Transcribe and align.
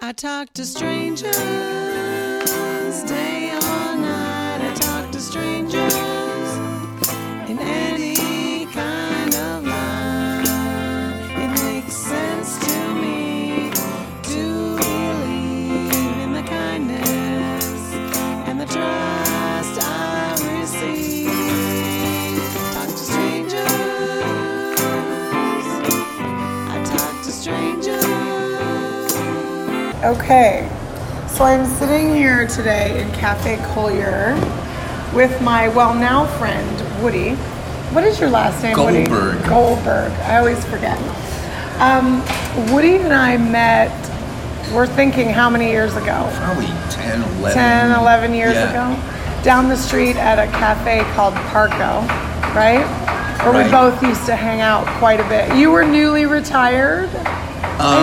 I 0.00 0.12
talk 0.12 0.52
to 0.54 0.64
strangers 0.64 1.34
day 3.02 3.47
Okay, 30.04 30.68
so 31.28 31.42
I'm 31.42 31.66
sitting 31.66 32.14
here 32.14 32.46
today 32.46 33.02
in 33.02 33.10
Cafe 33.10 33.56
Collier 33.74 34.34
with 35.12 35.42
my 35.42 35.68
well 35.70 35.92
now 35.92 36.24
friend 36.38 37.02
Woody. 37.02 37.34
What 37.92 38.04
is 38.04 38.20
your 38.20 38.30
last 38.30 38.62
name, 38.62 38.76
Woody? 38.78 39.04
Goldberg. 39.06 39.44
Goldberg. 39.48 40.12
I 40.20 40.36
always 40.38 40.64
forget. 40.66 40.96
Um, 41.80 42.22
Woody 42.72 42.96
and 42.98 43.12
I 43.12 43.38
met. 43.38 43.90
We're 44.72 44.86
thinking 44.86 45.30
how 45.30 45.50
many 45.50 45.68
years 45.68 45.96
ago? 45.96 46.30
Probably 46.36 46.66
10, 46.90 47.22
11. 47.40 47.52
10, 47.54 47.98
11 47.98 48.34
years 48.34 48.54
Yeah. 48.54 48.70
ago, 48.70 49.42
down 49.42 49.68
the 49.68 49.76
street 49.76 50.14
at 50.16 50.38
a 50.38 50.46
cafe 50.58 51.00
called 51.16 51.34
Parco, 51.50 52.06
right? 52.54 52.86
Where 53.44 53.64
we 53.64 53.68
both 53.68 54.00
used 54.02 54.26
to 54.26 54.36
hang 54.36 54.60
out 54.60 54.86
quite 55.00 55.18
a 55.18 55.28
bit. 55.28 55.56
You 55.56 55.72
were 55.72 55.84
newly 55.84 56.26
retired, 56.26 57.08
I 57.80 58.02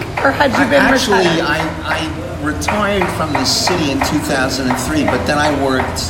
think, 0.00 0.09
or 0.24 0.30
had 0.30 0.50
you 0.52 0.56
I- 0.58 0.70
been 0.70 0.82
actually, 0.82 1.18
retired? 1.18 1.44
I, 1.44 1.58
I 1.98 2.42
retired 2.44 3.08
from 3.16 3.32
the 3.32 3.44
city 3.44 3.90
in 3.90 3.98
2003, 4.00 5.04
but 5.04 5.24
then 5.26 5.38
I 5.38 5.50
worked 5.64 6.08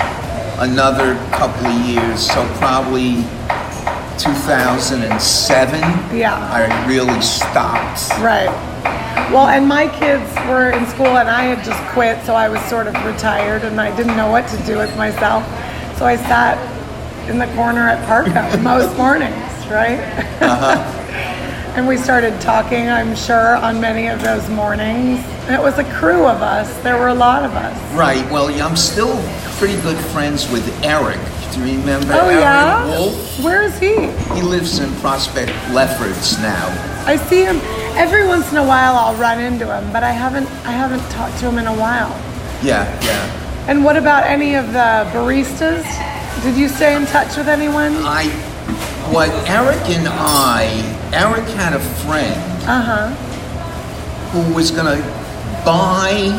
another 0.61 1.14
couple 1.33 1.66
of 1.66 1.80
years, 1.89 2.27
so 2.27 2.47
probably 2.58 3.25
2007. 4.19 5.81
Yeah. 6.16 6.36
I 6.36 6.86
really 6.86 7.20
stopped. 7.20 8.11
Right. 8.20 8.50
Well, 9.33 9.47
and 9.47 9.66
my 9.66 9.86
kids 9.98 10.28
were 10.48 10.70
in 10.70 10.84
school 10.86 11.06
and 11.19 11.28
I 11.28 11.42
had 11.42 11.64
just 11.64 11.81
quit, 11.92 12.22
so 12.25 12.34
I 12.34 12.48
was 12.48 12.61
sort 12.62 12.86
of 12.88 12.94
retired 13.05 13.62
and 13.62 13.81
I 13.81 13.94
didn't 13.97 14.16
know 14.16 14.31
what 14.31 14.47
to 14.48 14.56
do 14.64 14.77
with 14.78 14.94
myself. 14.97 15.44
So 15.98 16.05
I 16.05 16.16
sat 16.16 16.58
in 17.31 17.38
the 17.38 17.47
corner 17.55 17.88
at 17.88 18.05
Parco 18.08 18.62
most 18.62 18.97
mornings, 18.97 19.34
right? 19.69 20.00
Uh-huh. 20.42 20.97
And 21.76 21.86
we 21.86 21.96
started 21.96 22.38
talking, 22.40 22.88
I'm 22.88 23.14
sure, 23.14 23.56
on 23.56 23.80
many 23.80 24.08
of 24.08 24.22
those 24.22 24.48
mornings. 24.48 25.18
And 25.46 25.54
it 25.54 25.60
was 25.62 25.78
a 25.78 25.84
crew 25.94 26.26
of 26.26 26.42
us, 26.42 26.76
there 26.82 26.98
were 26.98 27.08
a 27.08 27.14
lot 27.14 27.44
of 27.44 27.52
us. 27.54 27.76
Right, 27.94 28.28
well, 28.30 28.50
yeah, 28.50 28.66
I'm 28.66 28.76
still 28.76 29.16
pretty 29.58 29.80
good 29.82 29.96
friends 30.06 30.50
with 30.50 30.66
Eric. 30.84 31.18
Do 31.52 31.66
you 31.66 31.78
remember 31.80 32.12
Oh, 32.12 32.28
Eric 32.28 32.41
yeah? 32.41 32.86
Wolf? 32.86 33.41
Where 33.44 33.62
is 33.62 33.78
he? 33.78 33.94
He 34.34 34.42
lives 34.42 34.78
in 34.78 34.92
Prospect 34.96 35.50
Lefferts 35.72 36.38
now. 36.38 36.66
I 37.06 37.16
see 37.16 37.42
him 37.44 37.56
every 37.96 38.24
once 38.26 38.50
in 38.52 38.58
a 38.58 38.64
while. 38.64 38.94
I'll 38.94 39.16
run 39.16 39.41
into 39.41 39.66
him, 39.66 39.92
but 39.92 40.02
I 40.04 40.12
haven't. 40.12 40.46
I 40.64 40.70
haven't 40.72 41.00
talked 41.10 41.38
to 41.41 41.48
him 41.48 41.58
in 41.58 41.66
a 41.66 41.74
while. 41.74 42.10
Yeah, 42.62 42.84
yeah. 43.04 43.66
And 43.68 43.84
what 43.84 43.96
about 43.96 44.24
any 44.24 44.54
of 44.54 44.68
the 44.68 45.08
baristas? 45.12 45.82
Did 46.44 46.56
you 46.56 46.68
stay 46.68 46.94
in 46.94 47.06
touch 47.06 47.36
with 47.36 47.48
anyone? 47.48 47.94
I, 47.98 48.24
what 49.12 49.28
Eric 49.48 49.80
and 49.91 50.06
I, 50.08 50.64
Eric 51.12 51.44
had 51.56 51.72
a 51.75 51.80
friend 51.80 52.41
Uh 52.69 52.83
huh. 52.83 53.08
who 54.33 54.55
was 54.55 54.70
gonna 54.70 54.97
buy 55.64 56.30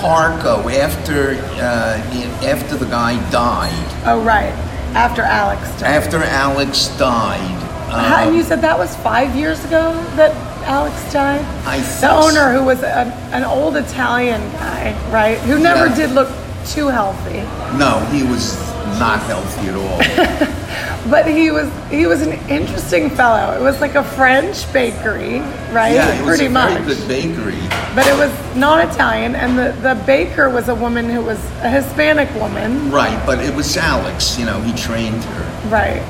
Parco 0.00 0.72
after 0.72 1.30
uh, 1.60 2.44
after 2.44 2.76
the 2.76 2.86
guy 2.86 3.14
died. 3.30 4.02
Oh, 4.06 4.22
right. 4.22 4.52
After 4.94 5.22
Alex 5.22 5.62
died. 5.80 5.90
After 6.02 6.18
Alex 6.22 6.88
died, 6.98 7.38
How- 7.90 8.22
um, 8.22 8.28
and 8.28 8.36
you 8.36 8.42
said 8.42 8.60
that 8.62 8.78
was 8.78 8.94
five 8.96 9.34
years 9.34 9.64
ago 9.64 9.92
that 10.16 10.32
Alex 10.66 10.94
died? 11.12 11.40
I 11.66 11.80
The 12.00 12.10
owner, 12.10 12.52
who 12.52 12.64
was 12.64 12.82
an, 12.82 13.08
an 13.32 13.44
old 13.44 13.76
Italian 13.76 14.40
guy, 14.52 14.94
right? 15.10 15.38
Who 15.40 15.58
never 15.58 15.86
Yeah. 15.88 15.94
did 15.96 16.10
look 16.12 16.28
too 16.66 16.88
healthy. 16.88 17.40
no, 17.78 17.98
he 18.12 18.22
was 18.22 18.54
not 19.00 19.18
healthy 19.22 19.68
at 19.68 19.74
all. 19.74 20.52
But 21.10 21.26
he 21.26 21.50
was 21.50 21.68
he 21.90 22.06
was 22.06 22.22
an 22.22 22.32
interesting 22.48 23.10
fellow. 23.10 23.56
It 23.58 23.60
was 23.62 23.80
like 23.80 23.94
a 23.96 24.04
French 24.04 24.70
bakery, 24.72 25.40
right? 25.72 25.92
yeah, 25.94 26.14
it 26.14 26.20
was 26.24 26.36
Pretty 26.38 26.46
a 26.46 26.50
much. 26.50 26.72
very 26.80 26.94
good 26.94 27.08
bakery. 27.08 27.60
But 27.94 28.06
it 28.06 28.16
was 28.16 28.32
not 28.56 28.88
Italian, 28.92 29.34
and 29.34 29.58
the, 29.58 29.72
the 29.82 30.00
baker 30.06 30.48
was 30.48 30.68
a 30.68 30.74
woman 30.74 31.10
who 31.10 31.20
was 31.20 31.38
a 31.62 31.68
Hispanic 31.68 32.32
woman, 32.34 32.90
Right, 32.90 33.20
but 33.26 33.38
it 33.40 33.54
was 33.54 33.76
Alex. 33.76 34.38
You 34.38 34.46
know, 34.46 34.60
he 34.62 34.72
trained 34.74 35.22
her. 35.24 35.68
right? 35.68 36.02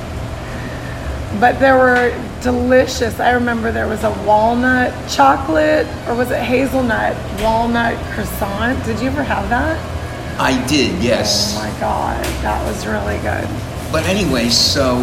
But 1.40 1.58
there 1.58 1.76
were 1.76 2.12
delicious. 2.42 3.18
I 3.18 3.30
remember 3.32 3.72
there 3.72 3.88
was 3.88 4.04
a 4.04 4.10
walnut 4.26 4.92
chocolate, 5.08 5.86
or 6.06 6.14
was 6.14 6.30
it 6.30 6.40
hazelnut 6.42 7.16
walnut 7.42 7.96
croissant? 8.12 8.84
Did 8.84 9.00
you 9.00 9.06
ever 9.08 9.22
have 9.22 9.48
that? 9.48 9.78
I 10.38 10.64
did, 10.66 11.02
yes. 11.02 11.56
Oh 11.56 11.62
my 11.64 11.80
god, 11.80 12.22
that 12.42 12.62
was 12.66 12.86
really 12.86 13.16
good. 13.18 13.48
But 13.92 14.04
anyway, 14.06 14.48
so 14.48 14.96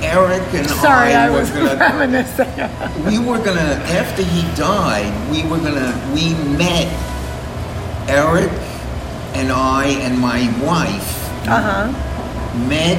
Eric 0.00 0.42
and 0.54 0.68
Sorry, 0.70 1.12
I, 1.14 1.28
were 1.30 1.40
was 1.40 1.50
gonna 1.50 1.74
reminiscing. 1.78 2.48
we 3.06 3.18
were 3.18 3.38
gonna 3.44 3.78
after 4.00 4.22
he 4.22 4.42
died 4.56 5.12
we 5.30 5.42
were 5.44 5.58
gonna 5.58 5.92
we 6.12 6.34
met 6.56 6.88
eric 8.08 8.50
and 9.36 9.52
i 9.52 9.86
and 10.02 10.18
my 10.18 10.40
wife 10.66 11.28
uh 11.46 11.62
huh. 11.86 12.66
met 12.68 12.98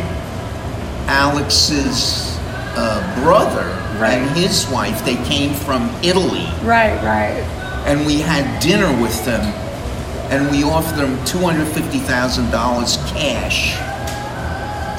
alex's 1.10 2.38
uh, 2.78 3.02
brother 3.22 3.68
Right. 4.00 4.14
and 4.20 4.30
his 4.38 4.66
wife 4.70 5.04
they 5.06 5.18
came 5.26 5.54
from 5.54 5.90
italy 6.04 6.48
Right, 6.64 6.96
right. 7.04 7.44
and 7.86 8.06
we 8.08 8.20
had 8.22 8.62
dinner 8.62 8.90
with 9.02 9.24
them 9.26 9.42
and 10.32 10.50
we 10.52 10.64
offered 10.64 10.96
them 10.98 11.18
$250000 11.26 12.98
cash 13.14 13.76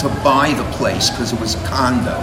to 0.04 0.22
buy 0.22 0.52
the 0.52 0.64
place 0.76 1.10
because 1.10 1.32
it 1.32 1.40
was 1.40 1.54
a 1.54 1.66
condo 1.66 2.18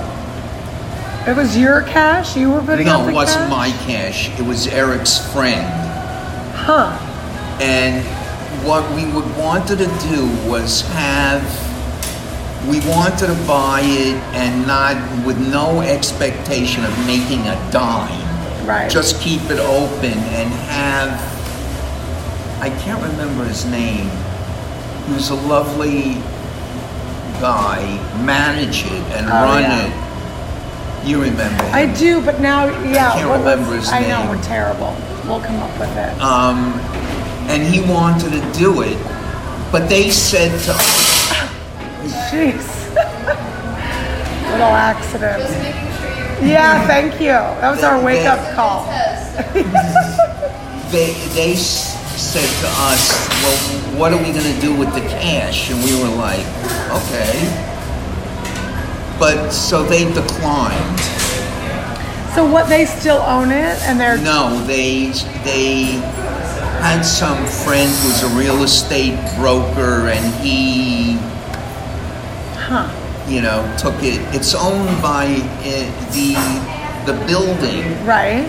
It 1.28 1.36
was 1.36 1.58
your 1.58 1.84
cash. 1.84 2.36
You 2.36 2.52
were 2.52 2.62
putting 2.62 2.88
up 2.88 3.02
no 3.02 3.10
it 3.10 3.14
wasn't 3.14 3.50
cash? 3.50 3.50
my 3.50 3.70
cash 3.86 4.40
it 4.40 4.44
was 4.44 4.68
eric's 4.68 5.18
friend 5.34 5.82
Huh. 6.64 6.96
And 7.60 8.06
what 8.66 8.88
we 8.96 9.06
would 9.12 9.36
wanted 9.36 9.80
to 9.80 9.88
do 10.08 10.28
was 10.48 10.82
have, 10.94 11.42
we 12.70 12.80
wanted 12.88 13.18
to 13.26 13.34
buy 13.48 13.82
it 13.82 14.16
and 14.36 14.68
not, 14.68 14.96
with 15.26 15.40
no 15.40 15.82
expectation 15.82 16.86
of 16.86 16.96
making 17.08 17.42
a 17.48 17.72
dime. 17.72 18.68
Right. 18.68 18.92
Just 18.92 19.20
keep 19.22 19.42
it 19.50 19.60
open 19.60 20.14
and 20.14 20.50
have, 20.70 21.20
I 22.62 22.70
can't 22.82 23.02
remember 23.02 23.44
his 23.46 23.66
name. 23.66 24.10
He 25.08 25.14
was 25.14 25.32
a 25.32 25.36
lovely 25.36 26.22
guy, 27.42 27.82
manage 28.24 28.86
it 28.86 29.04
and 29.18 29.28
Oh, 29.28 29.34
run 29.34 29.64
yeah. 29.64 29.88
it. 29.88 31.08
You 31.08 31.20
remember 31.22 31.64
him. 31.64 31.74
I 31.74 31.86
do, 31.88 32.22
but 32.22 32.40
now, 32.40 32.66
yeah. 32.86 33.10
I 33.10 33.14
can't 33.18 33.30
what 33.30 33.40
was- 33.42 33.56
remember 33.58 33.76
his 33.76 33.90
I 33.92 34.02
know 34.08 34.30
we're 34.30 34.42
terrible. 34.44 34.96
We'll 35.26 35.42
come 35.42 35.60
up 35.62 35.78
with 35.80 35.96
it. 35.98 36.22
um, 36.22 36.74
and 37.50 37.64
he 37.64 37.82
wanted 37.82 38.32
to 38.32 38.60
do 38.60 38.82
it, 38.82 38.98
but 39.72 39.90
they 39.90 40.12
said 40.12 40.52
to 40.66 40.72
us. 40.72 41.32
Jeez. 42.30 42.68
Little 44.52 44.76
accident. 44.76 45.44
Yeah, 46.44 46.86
thank 46.88 47.20
you. 47.20 47.28
That 47.62 47.72
was 47.72 47.84
our 47.84 48.04
wake 48.04 48.26
up 48.26 48.40
call. 48.56 48.86
they 50.92 51.14
they 51.34 51.56
said 51.56 52.50
to 52.62 52.68
us, 52.90 53.30
"Well, 53.44 53.58
what 54.00 54.14
are 54.14 54.18
we 54.18 54.32
going 54.34 54.54
to 54.54 54.62
do 54.62 54.76
with 54.76 54.94
the 54.94 55.02
cash?" 55.02 55.70
And 55.72 55.84
we 55.84 55.94
were 56.02 56.10
like, 56.16 56.46
"Okay." 56.98 57.68
But 59.20 59.52
so 59.52 59.84
they 59.84 60.12
declined. 60.14 61.00
So 62.34 62.50
what? 62.50 62.70
They 62.70 62.86
still 62.86 63.22
own 63.22 63.52
it, 63.52 63.82
and 63.84 64.00
they're 64.00 64.18
No, 64.18 64.64
they 64.66 65.12
they 65.44 66.02
had 66.82 67.04
some 67.04 67.46
friend 67.46 67.90
who 67.90 68.08
was 68.08 68.24
a 68.24 68.36
real 68.36 68.64
estate 68.64 69.20
broker, 69.38 70.08
and 70.08 70.34
he, 70.42 71.14
huh? 72.58 72.90
you 73.28 73.42
know, 73.42 73.62
took 73.78 73.96
it. 74.02 74.20
It's 74.34 74.56
owned 74.56 75.02
by 75.02 75.26
uh, 75.28 76.12
the 76.12 76.34
the 77.06 77.26
building. 77.28 77.84
Right. 78.06 78.48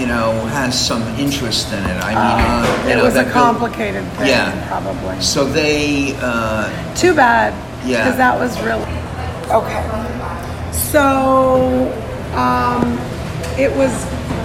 You 0.00 0.06
know, 0.06 0.32
has 0.56 0.72
some 0.80 1.02
interest 1.18 1.70
in 1.74 1.78
it. 1.84 2.02
I 2.02 2.08
mean, 2.08 2.16
Uh, 2.16 2.64
uh, 2.64 2.84
you 2.86 2.92
it 2.92 2.96
know, 2.96 3.04
was 3.04 3.16
a 3.16 3.24
complicated 3.24 4.02
thing, 4.14 4.28
Yeah. 4.28 4.50
probably. 4.66 5.20
So 5.20 5.44
they, 5.44 6.16
uh, 6.22 6.70
Too 6.94 7.12
bad. 7.14 7.52
Yeah. 7.84 7.98
Because 8.04 8.16
that 8.16 8.38
was 8.40 8.58
really 8.62 8.88
okay. 9.50 9.84
So, 10.72 11.92
um, 12.34 12.98
it 13.58 13.70
was 13.76 13.92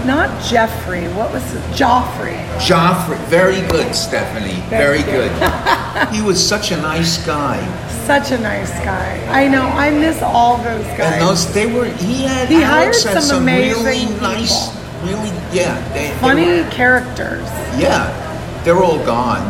not 0.05 0.29
Jeffrey. 0.43 1.07
What 1.19 1.31
was 1.31 1.43
it? 1.53 1.61
Joffrey. 1.71 2.37
Joffrey, 2.59 3.17
very 3.27 3.61
good, 3.67 3.95
Stephanie. 3.95 4.61
Very, 4.69 5.01
Thank 5.03 5.07
you. 5.07 5.39
good. 5.39 6.09
he 6.15 6.21
was 6.21 6.37
such 6.45 6.71
a 6.71 6.77
nice 6.77 7.17
guy. 7.25 7.57
Such 8.05 8.31
a 8.31 8.37
nice 8.37 8.71
guy. 8.83 9.19
I 9.31 9.47
know. 9.47 9.63
I 9.63 9.89
miss 9.89 10.21
all 10.21 10.57
those 10.57 10.85
guys. 10.97 11.13
And 11.13 11.21
those, 11.21 11.51
they 11.53 11.65
were, 11.65 11.85
he 11.85 12.23
had, 12.23 12.49
He 12.49 12.61
Alex 12.63 13.03
hired 13.03 13.15
some 13.15 13.21
some 13.23 13.45
really 13.45 13.71
amazing 13.71 14.21
nice, 14.21 14.69
really, 15.05 15.29
yeah. 15.53 15.77
They, 15.93 16.09
they 16.09 16.15
Funny 16.19 16.45
were- 16.63 16.69
characters. 16.71 17.47
yeah. 17.79 18.21
They're 18.63 18.81
all 18.83 18.97
gone. 19.05 19.43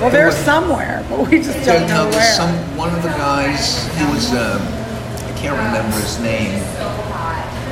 Well, 0.00 0.10
they're 0.10 0.26
were- 0.26 0.32
somewhere, 0.32 1.04
but 1.08 1.28
we 1.30 1.38
just 1.40 1.64
don't 1.64 1.88
know 1.88 2.08
where. 2.10 2.32
some, 2.34 2.54
one 2.76 2.94
of 2.94 3.02
the 3.02 3.08
guys, 3.10 3.86
he 3.96 4.04
was, 4.12 4.30
um, 4.32 4.60
I 4.60 5.32
can't 5.38 5.56
remember 5.56 5.96
his 6.00 6.20
name, 6.20 6.60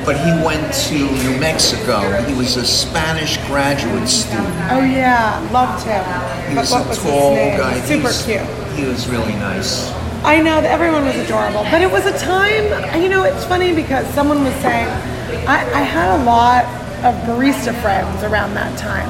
but 0.05 0.17
he 0.17 0.31
went 0.43 0.73
to 0.89 0.95
New 1.23 1.39
Mexico. 1.39 1.99
He 2.23 2.33
was 2.33 2.57
a 2.57 2.65
Spanish 2.65 3.37
graduate 3.47 4.07
student. 4.09 4.47
Oh 4.71 4.81
yeah, 4.81 5.39
loved 5.51 5.83
him. 5.85 6.03
He 6.49 6.55
but 6.55 6.61
was 6.61 6.71
a 6.73 6.87
was 6.89 6.97
tall 7.03 7.35
guy. 7.35 7.79
Super 7.81 8.01
He's- 8.09 8.25
cute. 8.25 8.41
He 8.77 8.85
was 8.85 9.07
really 9.07 9.33
nice. 9.33 9.91
I 10.23 10.39
know 10.41 10.61
that 10.61 10.71
everyone 10.71 11.05
was 11.05 11.15
adorable, 11.17 11.63
but 11.69 11.81
it 11.81 11.91
was 11.91 12.05
a 12.05 12.17
time. 12.17 12.63
You 13.01 13.09
know, 13.09 13.23
it's 13.23 13.43
funny 13.45 13.73
because 13.75 14.07
someone 14.15 14.43
was 14.43 14.53
saying, 14.55 14.87
I, 15.47 15.59
I 15.73 15.81
had 15.81 16.19
a 16.19 16.23
lot 16.23 16.65
of 17.03 17.15
barista 17.27 17.79
friends 17.81 18.23
around 18.23 18.53
that 18.53 18.77
time, 18.77 19.09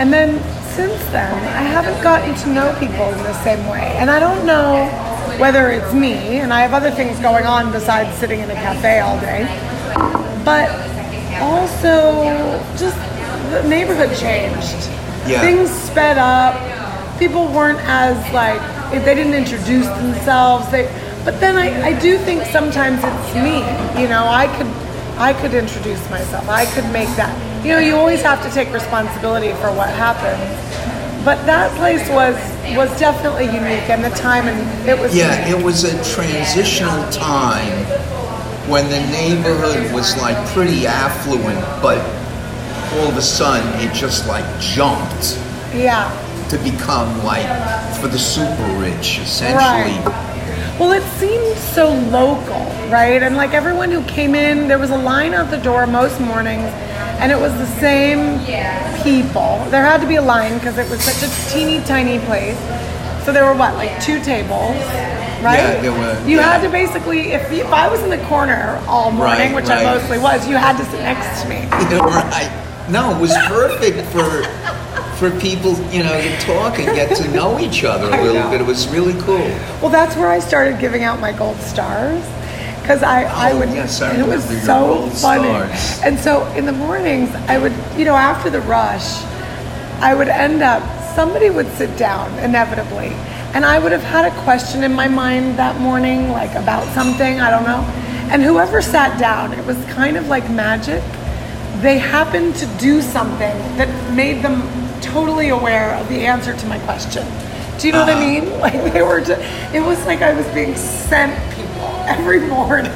and 0.00 0.12
then 0.12 0.40
since 0.76 1.02
then, 1.06 1.32
I 1.32 1.62
haven't 1.62 2.02
gotten 2.02 2.34
to 2.34 2.48
know 2.52 2.76
people 2.78 3.06
in 3.08 3.18
the 3.24 3.42
same 3.42 3.66
way, 3.68 3.96
and 3.96 4.10
I 4.10 4.20
don't 4.20 4.44
know 4.44 4.86
whether 5.38 5.70
it's 5.70 5.92
me, 5.92 6.40
and 6.40 6.52
I 6.52 6.60
have 6.60 6.74
other 6.74 6.90
things 6.90 7.18
going 7.20 7.46
on 7.46 7.72
besides 7.72 8.16
sitting 8.18 8.40
in 8.40 8.50
a 8.50 8.54
cafe 8.54 9.00
all 9.00 9.18
day, 9.20 9.44
but 10.44 10.70
also 11.40 12.22
just 12.76 12.96
the 13.50 13.62
neighborhood 13.68 14.16
changed. 14.16 14.90
Yeah. 15.26 15.40
Things 15.40 15.70
sped 15.70 16.18
up. 16.18 16.54
People 17.18 17.46
weren't 17.48 17.80
as 17.82 18.16
like 18.32 18.60
if 18.94 19.04
they 19.04 19.14
didn't 19.14 19.34
introduce 19.34 19.88
themselves. 19.88 20.70
They, 20.70 20.84
but 21.24 21.40
then 21.40 21.56
I, 21.56 21.88
I 21.88 21.98
do 21.98 22.18
think 22.18 22.44
sometimes 22.44 23.00
it's 23.02 23.34
me. 23.34 23.58
You 24.00 24.08
know, 24.08 24.26
I 24.26 24.46
could 24.56 24.85
I 25.18 25.32
could 25.32 25.54
introduce 25.54 26.08
myself. 26.10 26.48
I 26.48 26.66
could 26.66 26.84
make 26.92 27.08
that. 27.16 27.32
You 27.64 27.72
know, 27.72 27.78
you 27.78 27.96
always 27.96 28.22
have 28.22 28.42
to 28.42 28.50
take 28.50 28.72
responsibility 28.72 29.52
for 29.54 29.72
what 29.72 29.88
happens. 29.88 30.44
But 31.24 31.44
that 31.46 31.74
place 31.76 32.08
was 32.10 32.36
was 32.76 32.90
definitely 33.00 33.46
unique, 33.46 33.88
and 33.90 34.04
the 34.04 34.10
time 34.10 34.46
and 34.46 34.88
it 34.88 34.98
was. 34.98 35.16
Yeah, 35.16 35.46
unique. 35.46 35.60
it 35.60 35.64
was 35.64 35.84
a 35.84 36.14
transitional 36.14 37.10
time 37.10 37.84
when 38.68 38.88
the 38.90 39.00
neighborhood 39.12 39.92
was 39.92 40.16
like 40.18 40.36
pretty 40.48 40.86
affluent, 40.86 41.60
but 41.82 41.98
all 42.94 43.08
of 43.08 43.16
a 43.16 43.22
sudden 43.22 43.68
it 43.80 43.92
just 43.94 44.26
like 44.26 44.44
jumped 44.60 45.38
yeah. 45.74 46.10
to 46.50 46.58
become 46.58 47.24
like 47.24 47.46
for 48.00 48.08
the 48.08 48.18
super 48.18 48.64
rich, 48.78 49.18
essentially. 49.18 49.98
Right. 50.04 50.25
Well, 50.78 50.92
it 50.92 51.02
seemed 51.18 51.56
so 51.56 51.88
local, 52.10 52.60
right? 52.90 53.22
And 53.22 53.36
like 53.36 53.54
everyone 53.54 53.90
who 53.90 54.02
came 54.04 54.34
in, 54.34 54.68
there 54.68 54.78
was 54.78 54.90
a 54.90 54.96
line 54.98 55.32
out 55.32 55.50
the 55.50 55.56
door 55.56 55.86
most 55.86 56.20
mornings, 56.20 56.68
and 57.20 57.32
it 57.32 57.38
was 57.38 57.52
the 57.54 57.66
same 57.80 58.38
people. 59.02 59.64
There 59.70 59.82
had 59.84 60.02
to 60.02 60.06
be 60.06 60.16
a 60.16 60.22
line 60.22 60.54
because 60.58 60.76
it 60.76 60.88
was 60.90 61.00
such 61.02 61.26
a 61.28 61.50
teeny 61.50 61.80
tiny 61.86 62.18
place. 62.26 62.58
So 63.24 63.32
there 63.32 63.46
were 63.46 63.54
what, 63.54 63.74
like 63.76 64.00
two 64.02 64.22
tables, 64.22 64.76
right? 65.42 65.56
Yeah, 65.58 65.80
there 65.80 65.92
were- 65.92 66.20
You 66.28 66.36
yeah. 66.36 66.52
had 66.52 66.62
to 66.62 66.68
basically, 66.68 67.32
if, 67.32 67.50
you, 67.50 67.64
if 67.64 67.72
I 67.72 67.88
was 67.88 68.02
in 68.02 68.10
the 68.10 68.22
corner 68.26 68.78
all 68.86 69.10
morning, 69.10 69.52
Right, 69.52 69.54
which 69.54 69.66
right. 69.68 69.86
I 69.86 69.94
mostly 69.98 70.18
was, 70.18 70.46
you 70.46 70.56
had 70.56 70.76
to 70.76 70.84
sit 70.84 71.00
next 71.00 71.42
to 71.42 71.48
me. 71.48 71.56
right. 71.72 72.52
No, 72.90 73.16
it 73.16 73.20
was 73.20 73.32
perfect 73.48 73.98
for 74.12 74.44
for 75.18 75.30
people, 75.40 75.72
you 75.90 76.02
know, 76.04 76.20
to 76.20 76.36
talk 76.40 76.78
and 76.78 76.86
get 76.94 77.16
to 77.16 77.28
know 77.32 77.58
each 77.58 77.84
other 77.84 78.06
a 78.08 78.22
little 78.22 78.50
bit. 78.50 78.60
It 78.60 78.66
was 78.66 78.86
really 78.88 79.18
cool. 79.22 79.38
Well, 79.80 79.88
that's 79.88 80.14
where 80.16 80.28
I 80.28 80.38
started 80.40 80.78
giving 80.78 81.04
out 81.04 81.20
my 81.20 81.32
gold 81.32 81.56
stars. 81.58 82.22
Because 82.82 83.02
I, 83.02 83.24
I 83.24 83.52
Oh, 83.52 83.58
would, 83.58 83.70
yes, 83.70 84.00
I 84.00 84.14
it 84.16 84.26
was 84.26 84.44
so 84.64 85.08
funny. 85.10 85.42
stars. 85.48 86.00
And 86.04 86.18
so 86.18 86.46
in 86.52 86.66
the 86.66 86.72
mornings, 86.72 87.34
I 87.48 87.58
would, 87.58 87.72
you 87.98 88.04
know, 88.04 88.14
after 88.14 88.48
the 88.50 88.60
rush, 88.60 89.22
I 90.00 90.14
would 90.14 90.28
end 90.28 90.62
up, 90.62 90.82
somebody 91.16 91.50
would 91.50 91.66
sit 91.72 91.96
down 91.98 92.30
inevitably. 92.38 93.08
And 93.54 93.64
I 93.64 93.78
would 93.78 93.90
have 93.92 94.02
had 94.04 94.30
a 94.30 94.42
question 94.42 94.84
in 94.84 94.92
my 94.92 95.08
mind 95.08 95.58
that 95.58 95.80
morning, 95.80 96.30
like 96.30 96.54
about 96.54 96.84
something, 96.94 97.40
I 97.40 97.50
don't 97.50 97.64
know. 97.64 97.80
And 98.30 98.42
whoever 98.42 98.82
sat 98.82 99.18
down, 99.18 99.52
it 99.54 99.64
was 99.64 99.82
kind 99.86 100.16
of 100.16 100.28
like 100.28 100.48
magic. 100.50 101.02
They 101.80 101.98
happened 101.98 102.54
to 102.56 102.66
do 102.78 103.00
something 103.02 103.56
that 103.78 103.88
made 104.14 104.42
them 104.44 104.60
totally 105.00 105.48
aware 105.50 105.94
of 105.94 106.08
the 106.08 106.26
answer 106.26 106.54
to 106.56 106.66
my 106.66 106.78
question. 106.80 107.24
Do 107.78 107.86
you 107.86 107.92
know 107.92 108.00
what 108.00 108.10
I 108.10 108.12
Uh-huh. 108.14 108.46
mean? 108.46 108.60
Like 108.66 108.92
they 108.92 109.02
were, 109.02 109.20
just, 109.20 109.40
it 109.74 109.80
was 109.80 110.04
like 110.06 110.22
I 110.22 110.32
was 110.34 110.46
being 110.48 110.74
sent 110.76 111.32
people 111.54 111.86
every 112.06 112.40
morning. 112.40 112.92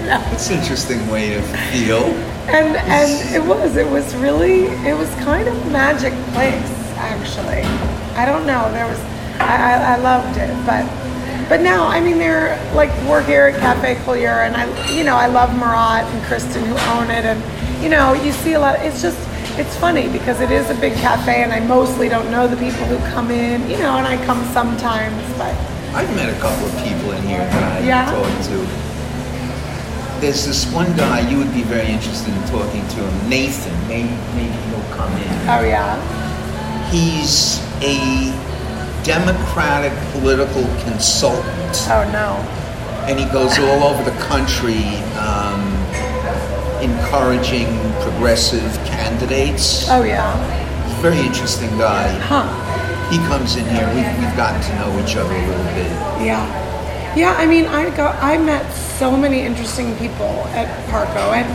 You 0.00 0.06
know? 0.08 0.22
It's 0.32 0.50
an 0.50 0.58
interesting 0.58 1.06
way 1.08 1.30
to 1.34 1.42
feel. 1.72 2.04
And 2.48 2.76
and 2.76 3.34
it 3.34 3.42
was 3.46 3.76
it 3.76 3.88
was 3.88 4.14
really 4.16 4.64
it 4.88 4.96
was 4.98 5.08
kind 5.24 5.46
of 5.48 5.54
magic 5.72 6.12
place 6.34 6.72
actually. 6.98 7.62
I 8.18 8.26
don't 8.26 8.46
know 8.46 8.70
there 8.72 8.86
was 8.86 8.98
I, 9.38 9.72
I, 9.72 9.94
I 9.94 9.96
loved 9.98 10.36
it 10.38 10.50
but 10.66 10.84
but 11.48 11.60
now 11.60 11.86
I 11.86 12.00
mean 12.00 12.18
they're 12.18 12.58
like 12.74 12.90
we're 13.08 13.22
here 13.22 13.46
at 13.46 13.60
Cafe 13.60 13.94
Collier 14.04 14.42
and 14.42 14.56
I 14.56 14.64
you 14.90 15.04
know 15.04 15.14
I 15.16 15.26
love 15.28 15.56
Marat 15.56 16.04
and 16.04 16.22
Kristen 16.24 16.64
who 16.64 16.76
own 16.98 17.10
it 17.10 17.24
and 17.24 17.40
you 17.82 17.88
know 17.88 18.12
you 18.14 18.32
see 18.32 18.54
a 18.54 18.58
lot 18.60 18.74
it's 18.80 19.00
just 19.00 19.18
it's 19.58 19.76
funny 19.76 20.08
because 20.08 20.40
it 20.40 20.50
is 20.50 20.70
a 20.70 20.74
big 20.74 20.94
cafe 20.94 21.42
and 21.42 21.52
I 21.52 21.60
mostly 21.60 22.08
don't 22.08 22.30
know 22.30 22.46
the 22.48 22.56
people 22.56 22.84
who 22.86 22.96
come 23.12 23.30
in 23.30 23.68
you 23.68 23.78
know 23.78 23.96
and 23.96 24.06
I 24.06 24.22
come 24.24 24.42
sometimes 24.52 25.20
but 25.36 25.54
I've 25.94 26.14
met 26.16 26.30
a 26.34 26.38
couple 26.40 26.66
of 26.66 26.72
people 26.82 27.12
in 27.12 27.22
here 27.24 27.38
that 27.44 27.82
I 27.82 27.86
Yeah? 27.86 28.10
talked 28.10 28.44
to. 28.48 28.56
There's 30.20 30.46
this 30.46 30.64
one 30.72 30.96
guy 30.96 31.28
you 31.28 31.36
would 31.36 31.52
be 31.52 31.62
very 31.62 31.88
interested 31.88 32.32
in 32.32 32.42
talking 32.44 32.80
to 32.80 32.96
him, 33.06 33.28
Nathan. 33.28 33.74
Maybe, 33.88 34.08
maybe 34.36 34.54
he'll 34.70 34.96
come 34.96 35.12
in. 35.16 35.28
oh 35.50 35.62
yeah 35.66 35.98
He's 36.90 37.58
a 37.82 38.30
Democratic 39.04 39.92
political 40.12 40.62
consultant, 40.84 41.76
oh 41.90 42.08
no 42.12 42.58
and 43.08 43.18
he 43.18 43.24
goes 43.32 43.58
all 43.58 43.82
over 43.82 44.08
the 44.08 44.16
country 44.22 44.84
um, 45.18 45.71
encouraging 47.12 47.66
progressive 48.00 48.72
candidates. 48.86 49.86
oh 49.90 50.02
yeah 50.02 50.32
He's 50.88 50.98
a 50.98 51.02
very 51.02 51.18
interesting 51.20 51.68
guy. 51.76 52.08
huh 52.20 52.48
He 53.10 53.18
comes 53.28 53.56
in 53.56 53.66
here. 53.66 53.86
We've, 53.88 54.08
we've 54.18 54.34
gotten 54.34 54.62
to 54.62 54.74
know 54.76 55.04
each 55.04 55.14
other 55.16 55.34
a 55.34 55.46
little 55.46 55.64
bit. 55.76 55.92
Yeah. 56.24 56.40
Yeah, 57.14 57.34
I 57.36 57.44
mean, 57.44 57.66
I 57.66 57.94
got, 57.94 58.16
I 58.22 58.38
met 58.38 58.64
so 58.72 59.14
many 59.14 59.40
interesting 59.40 59.94
people 59.98 60.24
at 60.56 60.66
Parco, 60.88 61.34
and 61.36 61.46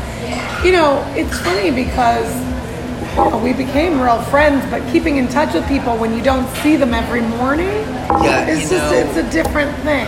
you 0.64 0.72
know, 0.74 1.02
it's 1.16 1.36
funny 1.40 1.72
because 1.72 2.30
know, 3.16 3.42
we 3.44 3.54
became 3.54 4.00
real 4.00 4.22
friends. 4.30 4.64
But 4.70 4.88
keeping 4.92 5.18
in 5.18 5.28
touch 5.28 5.56
with 5.56 5.68
people 5.68 5.98
when 5.98 6.14
you 6.16 6.22
don't 6.22 6.48
see 6.58 6.76
them 6.76 6.94
every 6.94 7.22
morning, 7.22 7.82
Yeah, 8.22 8.46
it's 8.48 8.70
just 8.70 8.92
know- 8.92 8.94
it's 8.94 9.18
a 9.18 9.28
different 9.32 9.76
thing. 9.80 10.06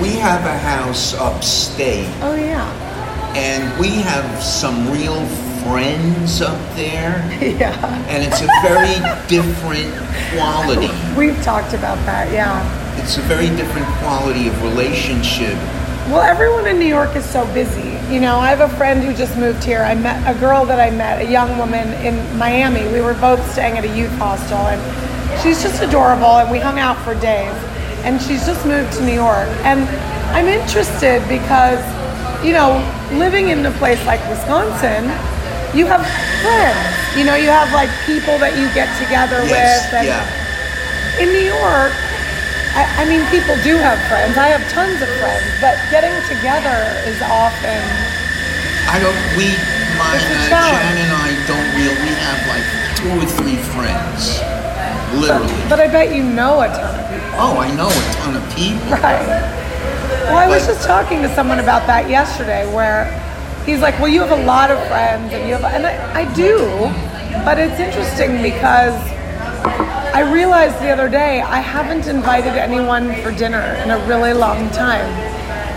We 0.00 0.10
have 0.22 0.44
a 0.46 0.56
house 0.56 1.14
upstate, 1.14 2.06
Oh 2.20 2.36
yeah, 2.36 2.70
and 3.36 3.78
we 3.78 3.90
have 4.02 4.42
some 4.42 4.90
real 4.90 5.24
friends 5.62 6.40
up 6.40 6.58
there, 6.74 7.18
yeah. 7.40 7.74
and 8.08 8.24
it's 8.24 8.40
a 8.40 8.48
very 8.62 8.96
different 9.28 9.92
quality. 10.32 10.88
We've 11.18 11.40
talked 11.42 11.74
about 11.74 11.98
that. 12.06 12.32
Yeah. 12.32 12.64
It's 13.02 13.18
a 13.18 13.22
very 13.22 13.48
different 13.56 13.86
quality 13.98 14.48
of 14.48 14.62
relationship. 14.62 15.54
Well, 16.08 16.22
everyone 16.22 16.66
in 16.66 16.78
New 16.78 16.86
York 16.86 17.16
is 17.16 17.24
so 17.24 17.44
busy. 17.52 17.98
You 18.14 18.20
know, 18.20 18.36
I 18.38 18.48
have 18.48 18.60
a 18.60 18.74
friend 18.76 19.02
who 19.02 19.12
just 19.12 19.36
moved 19.36 19.64
here. 19.64 19.82
I 19.82 19.94
met 19.94 20.22
a 20.24 20.38
girl 20.38 20.64
that 20.64 20.78
I 20.78 20.90
met, 20.96 21.20
a 21.20 21.30
young 21.30 21.58
woman 21.58 21.92
in 22.06 22.14
Miami. 22.38 22.86
We 22.92 23.00
were 23.00 23.14
both 23.14 23.42
staying 23.52 23.76
at 23.76 23.84
a 23.84 23.96
youth 23.96 24.12
hostel, 24.12 24.58
and 24.58 25.42
she's 25.42 25.62
just 25.62 25.82
adorable, 25.82 26.38
and 26.38 26.50
we 26.50 26.58
hung 26.58 26.78
out 26.78 26.96
for 27.04 27.14
days. 27.14 27.52
And 28.04 28.22
she's 28.22 28.46
just 28.46 28.64
moved 28.64 28.92
to 28.94 29.04
New 29.04 29.14
York. 29.14 29.48
And 29.66 29.80
I'm 30.30 30.46
interested 30.46 31.26
because, 31.28 31.82
you 32.46 32.52
know, 32.54 32.78
living 33.18 33.48
in 33.50 33.66
a 33.66 33.74
place 33.82 33.98
like 34.06 34.22
Wisconsin, 34.30 35.10
you 35.74 35.84
have 35.90 36.06
friends. 36.46 36.78
You 37.18 37.24
know, 37.26 37.34
you 37.34 37.50
have 37.50 37.72
like 37.74 37.90
people 38.06 38.38
that 38.38 38.54
you 38.54 38.70
get 38.76 38.86
together 39.02 39.42
Yes, 39.50 39.90
with. 39.90 40.04
Yeah. 40.06 40.22
in 41.18 41.32
New 41.34 41.42
York, 41.48 41.90
I, 42.76 42.84
I 43.00 43.04
mean, 43.08 43.24
people 43.32 43.56
do 43.64 43.74
have 43.80 43.96
friends. 44.06 44.36
I 44.36 44.52
have 44.52 44.62
tons 44.70 45.00
of 45.00 45.08
friends, 45.18 45.48
but 45.64 45.74
getting 45.90 46.12
together 46.28 46.76
is 47.08 47.18
often. 47.24 47.80
I 48.86 49.00
don't. 49.02 49.16
We, 49.34 49.50
my 49.98 50.12
uh. 50.14 50.46
Jan 50.46 50.94
and 51.02 51.12
I 51.18 51.32
don't 51.50 51.68
really. 51.74 51.96
We 52.04 52.12
have 52.20 52.40
like 52.46 52.66
two 53.00 53.10
or 53.16 53.26
three 53.42 53.58
friends, 53.74 54.38
literally. 55.18 55.50
But 55.72 55.80
I 55.80 55.88
bet 55.88 56.14
you 56.14 56.22
know 56.22 56.60
a 56.62 56.68
ton 56.68 56.94
of 56.94 57.04
people, 57.10 57.32
Oh, 57.40 57.58
I 57.58 57.68
know 57.74 57.88
a 57.88 58.04
ton 58.20 58.36
of 58.38 58.44
people. 58.54 58.92
right? 59.02 59.24
Well, 60.26 60.38
I 60.38 60.48
was 60.48 60.66
just 60.66 60.86
talking 60.86 61.22
to 61.22 61.32
someone 61.34 61.60
about 61.60 61.86
that 61.86 62.10
yesterday, 62.10 62.66
where 62.74 63.06
he's 63.64 63.80
like, 63.80 63.98
well, 64.00 64.08
you 64.08 64.20
have 64.22 64.36
a 64.36 64.44
lot 64.44 64.70
of 64.72 64.78
friends, 64.88 65.32
and 65.32 65.48
you 65.48 65.54
have, 65.54 65.64
and 65.64 65.86
I, 65.86 66.22
I 66.22 66.34
do, 66.34 66.58
but 67.44 67.58
it's 67.58 67.78
interesting 67.78 68.42
because 68.42 68.94
I 70.12 70.28
realized 70.32 70.74
the 70.80 70.90
other 70.90 71.08
day 71.08 71.40
I 71.42 71.60
haven't 71.60 72.08
invited 72.08 72.54
anyone 72.54 73.14
for 73.22 73.30
dinner 73.30 73.62
in 73.84 73.90
a 73.90 73.98
really 74.06 74.32
long 74.32 74.68
time. 74.70 75.06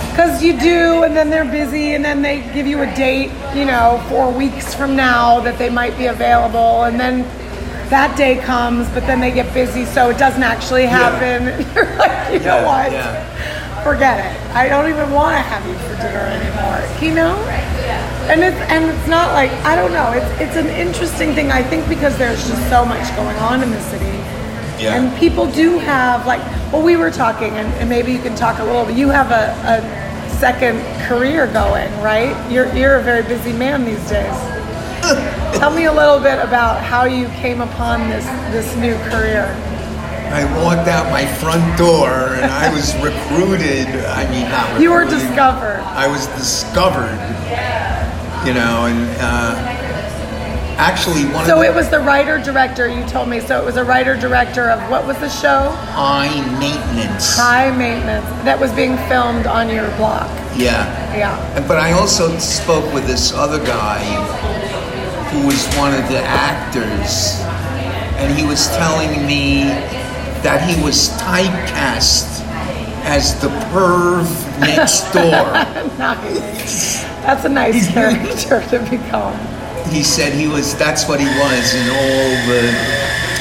Because 0.09 0.43
you 0.43 0.59
do, 0.59 1.03
and 1.03 1.15
then 1.15 1.29
they're 1.29 1.45
busy, 1.45 1.93
and 1.93 2.03
then 2.03 2.21
they 2.23 2.41
give 2.53 2.65
you 2.65 2.81
a 2.81 2.87
date, 2.95 3.31
you 3.55 3.65
know, 3.65 4.03
four 4.09 4.31
weeks 4.33 4.73
from 4.73 4.95
now 4.95 5.39
that 5.41 5.59
they 5.59 5.69
might 5.69 5.95
be 5.97 6.07
available, 6.07 6.83
and 6.85 6.99
then 6.99 7.21
that 7.89 8.17
day 8.17 8.37
comes, 8.37 8.89
but 8.89 9.01
then 9.07 9.19
they 9.19 9.31
get 9.31 9.53
busy, 9.53 9.85
so 9.85 10.09
it 10.09 10.17
doesn't 10.17 10.43
actually 10.43 10.85
happen. 10.87 11.43
You're 11.75 11.95
like, 11.97 12.33
you 12.33 12.39
know 12.39 12.57
Yeah, 12.61 12.65
what? 12.65 12.91
yeah. 12.91 13.35
Forget 13.83 14.19
it. 14.19 14.55
I 14.55 14.67
don't 14.67 14.89
even 14.89 15.11
want 15.11 15.35
to 15.35 15.41
have 15.41 15.65
you 15.65 15.73
for 15.87 15.95
dinner 16.01 16.19
anymore. 16.19 16.79
You 17.01 17.15
know? 17.15 17.35
And 18.29 18.41
it's 18.41 18.57
and 18.69 18.85
it's 18.85 19.07
not 19.07 19.33
like 19.33 19.51
I 19.65 19.75
don't 19.75 19.91
know. 19.91 20.11
It's 20.11 20.41
it's 20.41 20.55
an 20.55 20.67
interesting 20.67 21.33
thing. 21.33 21.51
I 21.51 21.63
think 21.63 21.87
because 21.89 22.17
there's 22.17 22.47
just 22.47 22.69
so 22.69 22.85
much 22.85 23.03
going 23.15 23.37
on 23.37 23.63
in 23.63 23.71
the 23.71 23.81
city. 23.81 24.05
Yeah. 24.83 24.95
And 24.95 25.17
people 25.17 25.49
do 25.51 25.79
have 25.79 26.27
like 26.27 26.41
well 26.71 26.83
we 26.83 26.95
were 26.95 27.09
talking 27.09 27.51
and, 27.53 27.67
and 27.75 27.89
maybe 27.89 28.11
you 28.11 28.19
can 28.19 28.35
talk 28.35 28.59
a 28.59 28.63
little 28.63 28.85
bit. 28.85 28.97
You 28.97 29.09
have 29.09 29.31
a, 29.31 29.55
a 29.65 30.29
second 30.37 30.79
career 31.07 31.47
going, 31.47 31.91
right? 32.01 32.35
You're 32.51 32.71
you're 32.75 32.97
a 32.97 33.03
very 33.03 33.23
busy 33.23 33.53
man 33.53 33.85
these 33.85 34.07
days. 34.09 34.35
Tell 35.57 35.71
me 35.71 35.85
a 35.85 35.93
little 35.93 36.19
bit 36.19 36.39
about 36.39 36.83
how 36.83 37.05
you 37.05 37.27
came 37.41 37.61
upon 37.61 38.09
this 38.09 38.25
this 38.51 38.75
new 38.75 38.95
career. 39.09 39.47
I 40.31 40.45
walked 40.63 40.87
out 40.87 41.11
my 41.11 41.25
front 41.25 41.77
door 41.77 42.09
and 42.09 42.51
I 42.51 42.73
was 42.73 42.95
recruited. 43.03 43.87
I 44.05 44.29
mean, 44.31 44.49
not 44.49 44.79
You 44.81 44.91
were 44.91 45.05
discovered. 45.05 45.81
I 45.85 46.07
was 46.07 46.27
discovered. 46.27 47.17
You 48.47 48.53
know, 48.53 48.85
and 48.85 49.09
uh, 49.19 49.55
actually 50.77 51.25
one 51.25 51.41
of 51.41 51.47
the 51.47 51.47
So 51.47 51.61
it 51.61 51.75
was 51.75 51.89
the 51.89 51.99
writer 51.99 52.37
director 52.41 52.87
you 52.87 53.05
told 53.07 53.27
me. 53.27 53.41
So 53.41 53.59
it 53.61 53.65
was 53.65 53.75
a 53.75 53.83
writer 53.83 54.15
director 54.15 54.69
of 54.69 54.79
what 54.89 55.05
was 55.05 55.17
the 55.19 55.29
show? 55.29 55.69
high 55.91 56.29
maintenance. 56.59 57.35
High 57.35 57.75
Maintenance 57.75 58.25
that 58.45 58.57
was 58.59 58.71
being 58.73 58.95
filmed 59.09 59.45
on 59.45 59.69
your 59.69 59.89
block. 59.97 60.29
Yeah. 60.55 60.85
Yeah. 61.15 61.67
But 61.67 61.77
I 61.79 61.91
also 61.91 62.37
spoke 62.37 62.93
with 62.93 63.05
this 63.07 63.33
other 63.33 63.59
guy 63.65 63.99
who 65.31 65.45
was 65.45 65.67
one 65.75 65.93
of 65.93 66.07
the 66.09 66.21
actors, 66.23 67.41
and 68.17 68.33
he 68.39 68.45
was 68.47 68.67
telling 68.77 69.25
me 69.27 69.63
that 70.43 70.63
he 70.63 70.81
was 70.83 71.09
typecast 71.19 72.39
as 73.05 73.39
the 73.41 73.49
perv 73.71 74.27
next 74.59 75.11
door. 75.11 75.49
Nice. 75.99 77.03
That's 77.27 77.43
a 77.43 77.49
nice 77.49 77.91
character 77.91 78.63
to 78.71 78.79
become. 78.89 79.35
he 79.91 80.01
said 80.01 80.31
he 80.31 80.47
was, 80.47 80.75
that's 80.77 81.09
what 81.09 81.19
he 81.19 81.27
was 81.27 81.75
in 81.75 81.89
all 81.91 82.29
the 82.47 82.71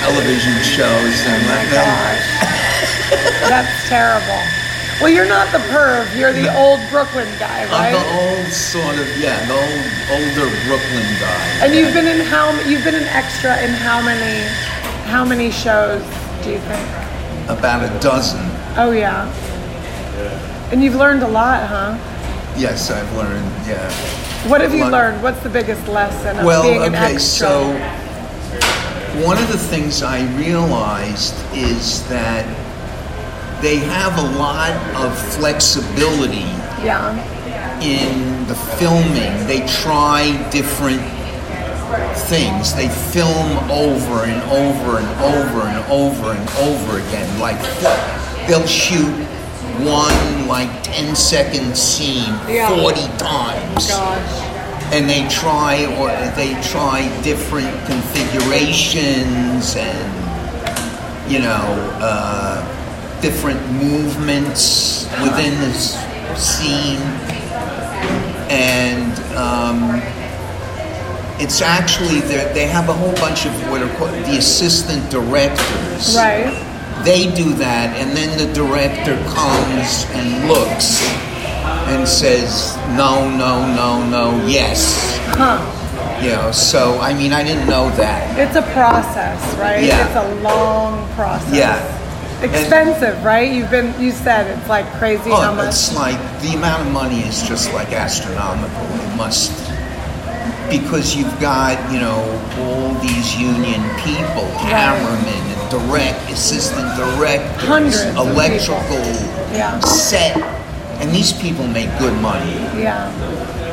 television 0.03 0.59
shows. 0.67 1.15
And 1.23 1.47
like, 1.47 1.69
oh 1.71 1.79
Gosh. 1.79 2.59
That's 3.49 3.89
terrible. 3.89 4.43
Well, 5.01 5.09
you're 5.09 5.29
not 5.29 5.51
the 5.53 5.59
perv. 5.71 6.11
You're 6.19 6.33
the 6.33 6.53
old 6.59 6.81
Brooklyn 6.91 7.29
guy, 7.39 7.65
right? 7.71 7.95
I'm 7.95 8.03
the 8.03 8.43
old 8.43 8.53
sort 8.53 8.99
of, 8.99 9.07
yeah, 9.17 9.39
the 9.47 9.55
old, 9.55 10.19
older 10.19 10.51
Brooklyn 10.67 11.07
guy. 11.23 11.65
And 11.65 11.75
you've 11.75 11.95
been 11.95 12.09
in 12.09 12.27
how? 12.27 12.51
You've 12.67 12.83
been 12.85 12.97
an 12.97 13.07
extra 13.15 13.57
in 13.63 13.71
how 13.71 14.03
many? 14.03 14.43
How 15.07 15.25
many 15.25 15.51
shows 15.51 16.03
do 16.49 16.55
you 16.55 16.61
think? 16.61 16.89
About 17.51 17.85
a 17.85 18.01
dozen. 18.01 18.41
Oh 18.77 18.91
yeah. 18.91 19.29
And 20.73 20.83
you've 20.83 20.95
learned 20.95 21.23
a 21.23 21.29
lot, 21.29 21.69
huh? 21.69 21.97
Yes, 22.57 22.91
I've 22.91 23.11
learned, 23.17 23.45
yeah. 23.67 23.91
What 24.49 24.61
have 24.61 24.75
you 24.75 24.85
Lot. 24.85 24.93
learned? 24.93 25.23
What's 25.23 25.41
the 25.43 25.49
biggest 25.49 25.87
lesson 25.89 26.39
of 26.39 26.45
Well, 26.45 26.63
being 26.63 26.83
an 26.83 26.95
okay, 26.95 27.15
extra? 27.15 27.49
so 27.49 27.73
one 29.25 29.39
of 29.39 29.49
the 29.49 29.59
things 29.59 30.03
I 30.03 30.25
realized 30.37 31.35
is 31.55 32.07
that 32.09 32.47
they 33.63 33.77
have 33.77 34.17
a 34.19 34.39
lot 34.39 34.73
of 34.97 35.17
flexibility 35.35 36.49
yeah. 36.83 37.13
in 37.81 38.47
the 38.47 38.55
filming. 38.55 39.47
They 39.47 39.67
try 39.67 40.49
different 40.51 41.03
things. 42.29 42.75
They 42.75 42.89
film 42.89 43.59
over 43.71 44.25
and 44.25 44.43
over 44.51 44.99
and 44.99 45.09
over 45.21 45.61
and 45.67 45.85
over 45.91 46.33
and 46.33 46.49
over 46.61 46.99
again. 46.99 47.41
Like 47.41 47.59
they'll 48.47 48.67
shoot 48.67 49.15
one 49.85 50.49
like 50.49 50.83
10 50.83 51.15
second 51.15 51.77
scene 51.77 52.33
Yeah. 52.49 52.69
40 52.81 53.01
times 53.19 53.89
Gosh. 53.89 54.93
and 54.93 55.09
they 55.09 55.29
try 55.29 55.87
or 55.99 56.09
they 56.35 56.61
try 56.63 57.07
different 57.23 57.71
configurations 57.87 59.77
and 59.77 61.31
you 61.31 61.39
know 61.39 61.63
uh, 62.03 63.21
different 63.21 63.61
movements 63.73 65.05
within 65.23 65.55
this 65.61 65.95
scene 66.37 66.99
and 68.51 69.13
um, 69.37 70.01
it's 71.41 71.61
actually 71.63 72.21
they 72.21 72.67
have 72.67 72.89
a 72.89 72.93
whole 72.93 73.15
bunch 73.15 73.47
of 73.47 73.53
what 73.71 73.81
are 73.83 73.95
called 73.97 74.11
the 74.27 74.37
assistant 74.39 75.09
directors 75.11 76.17
Right. 76.17 76.51
they 77.05 77.33
do 77.35 77.53
that 77.55 77.97
and 77.97 78.17
then 78.17 78.37
the 78.39 78.53
director 78.53 79.15
comes 79.35 80.05
and 80.15 80.49
looks 80.49 81.01
and 81.89 82.07
says 82.09 82.77
no 82.97 83.29
no 83.31 83.65
no 83.75 84.05
no 84.09 84.47
yes 84.47 85.17
Huh. 85.37 85.61
you 86.23 86.31
know 86.31 86.51
so 86.51 86.99
i 87.01 87.15
mean 87.15 87.33
i 87.33 87.43
didn't 87.45 87.69
know 87.69 87.91
that 87.97 88.39
It's 88.39 88.57
a 88.57 88.63
process, 88.73 89.39
right? 89.59 89.83
Yeah. 89.85 90.07
It's 90.07 90.17
a 90.17 90.35
long 90.43 91.09
process. 91.15 91.55
Yeah. 91.55 91.95
Expensive, 92.41 93.25
right? 93.25 93.51
You've 93.51 93.71
been 93.71 94.01
you 94.01 94.13
said 94.13 94.47
it's 94.57 94.69
like 94.69 94.87
crazy 94.95 95.31
oh, 95.31 95.41
how 95.41 95.51
oh, 95.53 95.57
much 95.57 95.69
it's 95.69 95.95
like 95.95 96.19
the 96.41 96.55
amount 96.57 96.87
of 96.87 96.93
money 96.93 97.21
is 97.21 97.43
just 97.43 97.73
like 97.75 97.93
astronomical 97.93 98.87
it 98.95 99.17
must 99.17 99.51
because 100.71 101.15
you've 101.17 101.33
got 101.41 101.77
you 101.93 102.01
know 102.01 102.19
all 102.61 102.93
these 103.01 103.37
union 103.37 103.81
people 104.05 104.47
cameramen 104.69 105.45
direct 105.71 106.21
assistant 106.31 106.89
directors 106.97 107.63
Hundreds 107.69 108.05
electrical 108.17 109.05
Yeah. 109.53 109.79
set. 109.81 110.37
And 111.01 111.11
these 111.13 111.33
people 111.33 111.67
make 111.69 111.87
good 111.99 112.17
money. 112.21 112.53
Yeah. 112.81 113.07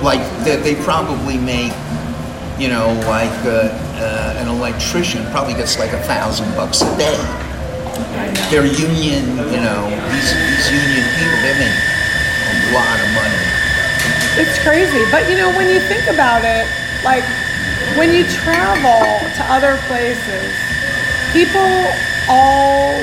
like 0.03 0.19
they, 0.43 0.57
they 0.57 0.75
probably 0.83 1.37
make 1.37 1.73
you 2.59 2.67
know 2.69 2.87
like 3.07 3.33
uh, 3.45 3.71
uh, 3.99 4.39
an 4.41 4.47
electrician 4.47 5.25
probably 5.31 5.53
gets 5.53 5.79
like 5.79 5.91
a 5.93 6.01
thousand 6.03 6.53
bucks 6.55 6.81
a 6.81 6.97
day. 6.97 7.17
They're 8.51 8.67
union 8.67 9.23
you 9.53 9.61
know 9.63 9.81
these, 10.11 10.29
these 10.35 10.67
union 10.71 11.05
people 11.17 11.37
they 11.43 11.55
make 11.59 11.79
a 12.51 12.73
lot 12.75 12.97
of 12.99 13.09
money. 13.15 13.43
It's 14.37 14.59
crazy. 14.63 15.03
But 15.11 15.29
you 15.29 15.37
know, 15.37 15.47
when 15.55 15.69
you 15.71 15.79
think 15.87 16.07
about 16.11 16.43
it, 16.43 16.67
like 17.05 17.23
when 17.97 18.13
you 18.13 18.25
travel 18.25 18.99
to 19.37 19.43
other 19.53 19.77
places, 19.87 20.51
people 21.31 21.69
all 22.27 22.99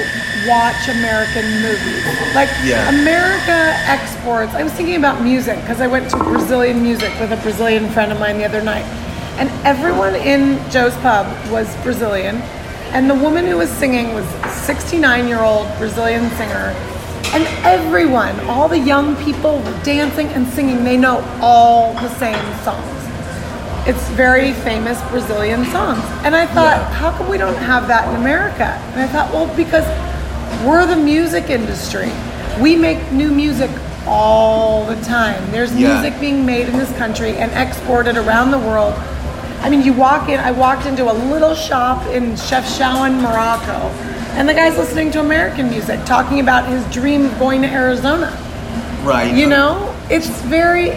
watch 0.46 0.88
American 0.88 1.46
movies. 1.62 2.04
Like 2.34 2.50
Yeah. 2.64 2.88
America 2.88 3.74
exports. 3.86 4.54
I 4.54 4.64
was 4.64 4.72
thinking 4.72 4.96
about 4.96 5.22
music 5.22 5.60
because 5.60 5.80
I 5.80 5.86
went 5.86 6.10
to 6.10 6.16
Brazilian 6.16 6.82
music 6.82 7.12
with 7.20 7.32
a 7.32 7.36
Brazilian 7.36 7.88
friend 7.90 8.10
of 8.10 8.18
mine 8.18 8.38
the 8.38 8.44
other 8.44 8.62
night. 8.62 8.84
And 9.38 9.48
everyone 9.64 10.14
in 10.16 10.58
Joe's 10.70 10.96
pub 10.96 11.26
was 11.50 11.74
Brazilian. 11.82 12.36
And 12.92 13.08
the 13.08 13.14
woman 13.14 13.46
who 13.46 13.56
was 13.56 13.70
singing 13.70 14.12
was 14.14 14.26
a 14.44 14.48
69 14.48 15.28
year 15.28 15.40
old 15.40 15.66
Brazilian 15.78 16.28
singer. 16.30 16.74
And 17.32 17.46
everyone, 17.64 18.38
all 18.40 18.68
the 18.68 18.78
young 18.78 19.16
people 19.24 19.58
were 19.58 19.82
dancing 19.84 20.26
and 20.28 20.46
singing. 20.48 20.84
They 20.84 20.98
know 20.98 21.24
all 21.40 21.94
the 21.94 22.10
same 22.16 22.44
songs. 22.64 22.91
It's 23.84 24.08
very 24.10 24.52
famous 24.52 25.00
Brazilian 25.10 25.64
songs. 25.66 26.02
And 26.24 26.36
I 26.36 26.46
thought, 26.46 26.76
Yeah. 26.76 26.92
how 26.94 27.10
come 27.10 27.28
we 27.28 27.36
don't 27.36 27.56
have 27.56 27.88
that 27.88 28.08
in 28.08 28.14
America? 28.14 28.78
And 28.92 29.00
I 29.00 29.06
thought, 29.08 29.32
well, 29.32 29.46
because 29.56 29.84
we're 30.64 30.86
the 30.86 30.96
music 30.96 31.50
industry. 31.50 32.10
We 32.60 32.76
make 32.76 33.10
new 33.10 33.30
music 33.30 33.70
all 34.06 34.84
the 34.84 34.96
time. 35.04 35.42
There's 35.50 35.74
Yeah. 35.74 35.94
music 35.94 36.20
being 36.20 36.46
made 36.46 36.68
in 36.68 36.78
this 36.78 36.92
country 36.96 37.36
and 37.38 37.50
exported 37.56 38.16
around 38.16 38.52
the 38.52 38.58
world. 38.58 38.94
I 39.64 39.68
mean, 39.70 39.82
you 39.82 39.92
walk 39.92 40.28
in, 40.28 40.38
I 40.38 40.50
walked 40.52 40.86
into 40.86 41.10
a 41.10 41.14
little 41.14 41.54
shop 41.54 42.06
in 42.12 42.34
Chefchaouen, 42.36 43.20
Morocco, 43.20 43.90
and 44.36 44.48
the 44.48 44.54
guy's 44.54 44.76
listening 44.76 45.10
to 45.12 45.20
American 45.20 45.70
music, 45.70 46.04
talking 46.04 46.40
about 46.40 46.66
his 46.66 46.84
dream 46.86 47.24
of 47.26 47.38
going 47.38 47.62
to 47.62 47.68
Arizona. 47.68 48.32
right 49.04 49.32
You 49.34 49.46
know, 49.48 49.88
it's 50.10 50.28
very, 50.42 50.92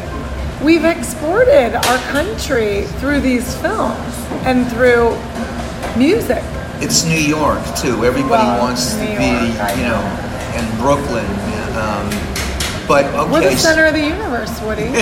we've 0.63 0.85
exported 0.85 1.75
our 1.75 1.97
country 2.11 2.83
through 2.99 3.19
these 3.21 3.55
films 3.57 4.13
and 4.45 4.67
through 4.71 5.11
music. 5.97 6.43
it's 6.81 7.05
new 7.05 7.19
york 7.19 7.59
too 7.75 8.03
everybody 8.05 8.29
Well, 8.29 8.61
wants 8.61 8.93
to 8.93 8.99
New 8.99 9.17
be 9.17 9.25
York, 9.25 9.59
I 9.61 9.73
you 9.75 9.83
know 9.83 10.01
know. 10.01 10.57
and 10.57 10.79
brooklyn 10.79 11.25
um, 11.77 12.07
but 12.87 13.05
okay 13.05 13.31
We're 13.31 13.49
the 13.51 13.57
center 13.57 13.85
of 13.85 13.93
the 13.93 14.01
universe, 14.05 14.61
Woody. 14.61 14.83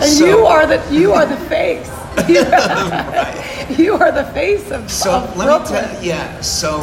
And 0.00 0.10
So- 0.12 0.24
you 0.26 0.46
are 0.46 0.66
the 0.66 0.78
you 0.90 1.12
are 1.12 1.26
the 1.26 1.36
face. 1.48 1.88
You, 2.28 3.84
you 3.84 3.94
are 3.94 4.12
the 4.12 4.24
face 4.32 4.70
of, 4.70 4.90
So 4.90 5.10
of 5.12 5.36
let 5.36 5.46
Brooklyn. 5.46 5.84
me 5.84 5.88
tell 5.90 6.02
you, 6.02 6.08
yeah. 6.10 6.40
So 6.40 6.80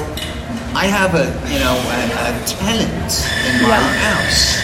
I 0.76 0.86
have 0.88 1.14
a 1.16 1.26
you 1.52 1.60
know 1.60 1.76
a, 1.78 2.00
a 2.28 2.46
tenant 2.46 3.12
in 3.48 3.62
my 3.64 3.70
Yeah. 3.70 3.94
house. 4.10 4.58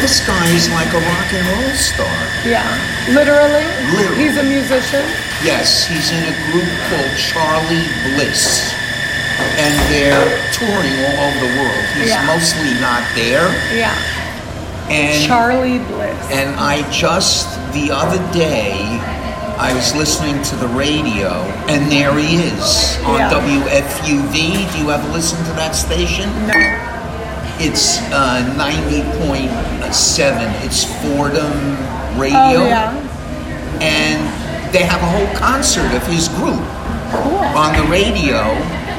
This 0.00 0.20
guy 0.26 0.46
is 0.50 0.68
like 0.70 0.90
a 0.92 0.98
rock 1.00 1.28
and 1.32 1.46
roll 1.46 1.74
star. 1.76 2.18
Yeah, 2.44 2.66
literally. 3.08 3.64
Literally. 3.94 4.16
He's 4.18 4.36
a 4.36 4.42
musician. 4.42 5.04
Yes, 5.44 5.86
he's 5.86 6.10
in 6.10 6.22
a 6.26 6.34
group 6.50 6.68
called 6.90 7.12
Charly 7.18 7.82
Bliss, 8.14 8.72
and 9.58 9.72
they're 9.92 10.26
touring 10.52 10.94
all 11.06 11.26
over 11.26 11.38
the 11.46 11.52
world. 11.60 11.84
He's 11.96 12.08
Yeah. 12.10 12.26
mostly 12.26 12.74
not 12.80 13.02
there, 13.14 13.46
Yeah, 13.74 13.94
and 14.90 15.26
Charly 15.26 15.78
Bliss. 15.86 16.16
and 16.30 16.58
I 16.58 16.82
just 16.90 17.46
the 17.72 17.90
other 17.92 18.18
day 18.32 18.74
I 19.58 19.72
was 19.74 19.94
listening 19.94 20.42
to 20.44 20.56
the 20.56 20.68
radio, 20.68 21.30
and 21.68 21.90
there 21.90 22.12
he 22.18 22.36
is 22.42 22.98
on 23.04 23.18
Yeah. 23.20 23.30
WFUV. 23.30 24.66
Do 24.72 24.78
you 24.78 24.90
ever 24.90 25.08
listen 25.12 25.38
to 25.44 25.52
that 25.52 25.74
station? 25.76 26.28
no. 26.48 26.88
It's 27.64 27.98
uh, 28.10 28.42
90.7. 28.58 30.64
It's 30.64 30.84
Fordham 31.00 31.52
Radio. 32.18 32.36
Oh 32.38 32.66
yeah. 32.66 32.90
And 33.80 34.20
they 34.74 34.82
have 34.82 35.00
a 35.00 35.06
whole 35.06 35.28
concert 35.38 35.94
of 35.94 36.04
his 36.06 36.26
group 36.28 36.58
Cool. 37.12 37.38
on 37.54 37.76
the 37.76 37.84
radio. 37.88 38.42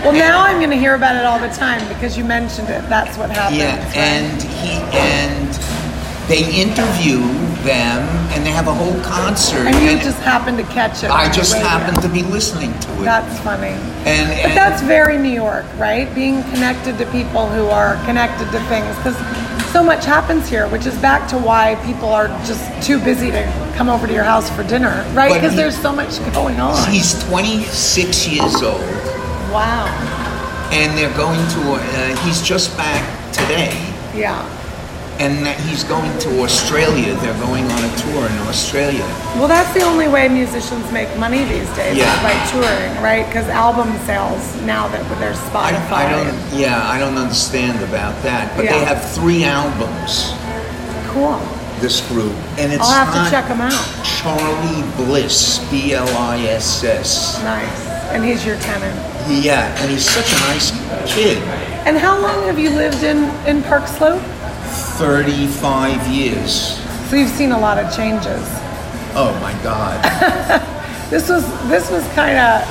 Well, 0.04 0.14
now 0.14 0.40
I'm 0.42 0.60
going 0.60 0.70
to 0.70 0.78
hear 0.78 0.96
about 0.96 1.18
it 1.18 1.26
all 1.26 1.40
the 1.40 1.50
time 1.54 1.86
because 1.90 2.16
you 2.18 2.24
mentioned 2.24 2.70
it. 2.70 2.88
That's 2.88 3.18
what 3.18 3.30
happens. 3.32 3.58
Yeah, 3.58 3.84
right? 3.84 3.98
and 3.98 4.42
he 4.42 4.80
and 4.96 5.54
they 6.28 6.46
interview 6.62 7.20
them, 7.64 8.02
and 8.34 8.46
they 8.46 8.52
have 8.52 8.68
a 8.68 8.74
whole 8.74 9.00
concert. 9.02 9.66
and 9.68 9.76
you 9.84 9.92
and 9.92 10.02
just 10.02 10.20
happened 10.20 10.58
to 10.58 10.64
catch 10.66 11.04
it. 11.04 11.10
I 11.10 11.32
just 11.32 11.56
happened 11.56 12.02
to 12.02 12.10
be 12.10 12.24
listening 12.24 12.72
to 12.80 12.92
it. 13.02 13.06
That's 13.06 13.40
funny. 13.40 13.76
and, 14.06 14.30
But 14.44 14.56
that's 14.56 14.82
very 14.82 15.18
New 15.18 15.32
York, 15.32 15.66
right? 15.78 16.14
Being 16.14 16.44
connected 16.44 16.98
to 16.98 17.06
people 17.12 17.48
who 17.48 17.68
are 17.68 17.96
connected 18.06 18.52
to 18.52 18.60
things. 18.68 18.96
Because 18.98 19.18
so 19.72 19.84
much 19.84 20.06
happens 20.06 20.48
here, 20.50 20.68
which 20.68 20.86
is 20.86 20.96
back 21.00 21.28
to 21.30 21.38
why 21.38 21.76
people 21.86 22.10
are 22.10 22.28
just 22.46 22.64
too 22.86 23.00
busy 23.00 23.32
to 23.32 23.44
come 23.76 23.90
over 23.90 24.06
to 24.08 24.14
your 24.14 24.24
house 24.24 24.50
for 24.52 24.64
dinner, 24.64 25.04
right? 25.14 25.34
Because 25.34 25.56
there's 25.56 25.80
so 25.82 25.92
much 25.92 26.20
going 26.34 26.60
on. 26.60 26.92
he's 26.92 27.24
26 27.26 28.28
years 28.28 28.62
old, 28.62 28.82
Wow. 29.52 29.88
and 30.72 30.96
they're 30.98 31.16
going 31.18 31.40
to. 31.50 31.62
Uh, 31.74 32.16
he's 32.26 32.42
just 32.42 32.76
back 32.78 33.02
today. 33.32 33.72
Yeah. 34.16 34.38
And 35.20 35.46
that 35.46 35.60
he's 35.62 35.84
going 35.84 36.12
to 36.20 36.42
Australia. 36.42 37.14
They're 37.22 37.40
going 37.40 37.64
on 37.66 37.84
a 37.86 37.92
tour 37.98 38.26
in 38.26 38.38
Australia. 38.50 39.06
Well, 39.38 39.48
that's 39.48 39.72
the 39.74 39.82
only 39.82 40.08
way 40.08 40.28
musicians 40.28 40.92
make 40.92 41.08
money 41.18 41.44
these 41.46 41.70
days 41.76 41.96
Yeah. 41.96 42.12
is 42.18 42.24
by 42.26 42.34
touring, 42.52 42.92
right? 43.02 43.26
Because 43.28 43.48
album 43.48 43.94
sales 44.06 44.42
now 44.64 44.88
that 44.90 45.08
with 45.10 45.20
their 45.20 45.32
I, 45.34 45.36
Spotify. 45.48 45.92
I 45.94 46.10
don't, 46.12 46.60
yeah, 46.60 46.90
I 46.90 47.00
don't 47.00 47.16
understand 47.18 47.82
about 47.84 48.22
that. 48.24 48.56
But 48.58 48.66
they 48.66 48.84
have 48.84 49.00
three 49.14 49.44
albums. 49.46 50.34
Cool. 51.14 51.40
This 51.80 52.02
group, 52.10 52.34
and 52.58 52.74
it's 52.74 52.82
I'll 52.84 53.06
have 53.06 53.14
to 53.14 53.30
check 53.30 53.48
them 53.48 53.62
out. 53.62 53.72
Charly 54.04 54.82
Bliss, 54.98 55.60
B 55.70 55.94
L 55.94 56.08
I 56.18 56.40
S 56.48 56.84
S. 56.84 57.42
Nice. 57.44 57.88
And 58.12 58.24
he's 58.24 58.46
your 58.46 58.58
tenant. 58.58 58.96
Yeah, 59.30 59.74
and 59.82 59.92
he's 59.92 60.06
such 60.10 60.32
a 60.32 60.40
nice 60.48 60.72
kid. 61.14 61.38
And 61.86 61.98
how 61.98 62.20
long 62.20 62.44
have 62.46 62.58
you 62.58 62.70
lived 62.70 63.04
in 63.04 63.26
in 63.46 63.62
Park 63.64 63.88
Slope? 63.88 64.22
Thirty-five 64.98 66.08
years. 66.08 66.80
So 67.10 67.16
you've 67.16 67.30
seen 67.30 67.52
a 67.52 67.60
lot 67.60 67.78
of 67.78 67.94
changes. 67.96 68.42
Oh 69.16 69.38
my 69.42 69.54
God. 69.64 70.00
This 71.10 71.30
was 71.30 71.44
this 71.70 71.92
was 71.92 72.04
kind 72.16 72.40
of 72.40 72.62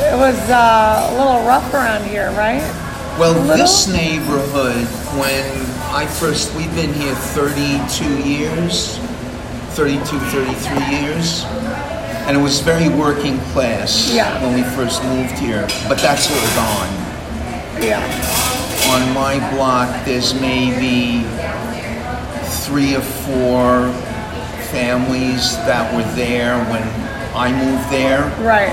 it 0.00 0.14
was 0.16 0.38
uh, 0.48 1.08
a 1.10 1.12
little 1.18 1.44
rough 1.44 1.74
around 1.74 2.04
here, 2.08 2.30
right? 2.32 2.62
Well, 3.18 3.34
this 3.56 3.88
neighborhood, 3.88 4.84
when 5.18 5.44
I 5.92 6.06
first, 6.06 6.54
we've 6.54 6.72
been 6.76 6.92
here 6.94 7.12
32 7.16 8.22
years, 8.22 8.98
32, 9.74 9.98
33 10.04 11.00
years, 11.00 11.44
and 12.28 12.36
it 12.36 12.40
was 12.40 12.60
very 12.60 12.88
working 12.90 13.38
class 13.50 14.14
Yeah. 14.14 14.40
when 14.44 14.54
we 14.54 14.62
first 14.76 15.02
moved 15.02 15.36
here, 15.36 15.66
but 15.88 15.98
that's 15.98 16.30
all 16.30 16.54
gone. 16.54 17.82
Yeah. 17.82 18.57
On 18.86 19.12
my 19.12 19.38
block, 19.54 20.04
there's 20.04 20.34
maybe 20.40 21.22
three 22.64 22.94
or 22.96 23.00
four 23.02 23.92
families 24.72 25.56
that 25.66 25.92
were 25.94 26.08
there 26.14 26.58
when 26.70 26.82
I 27.34 27.52
moved 27.52 27.88
there 27.90 28.22
Right. 28.44 28.72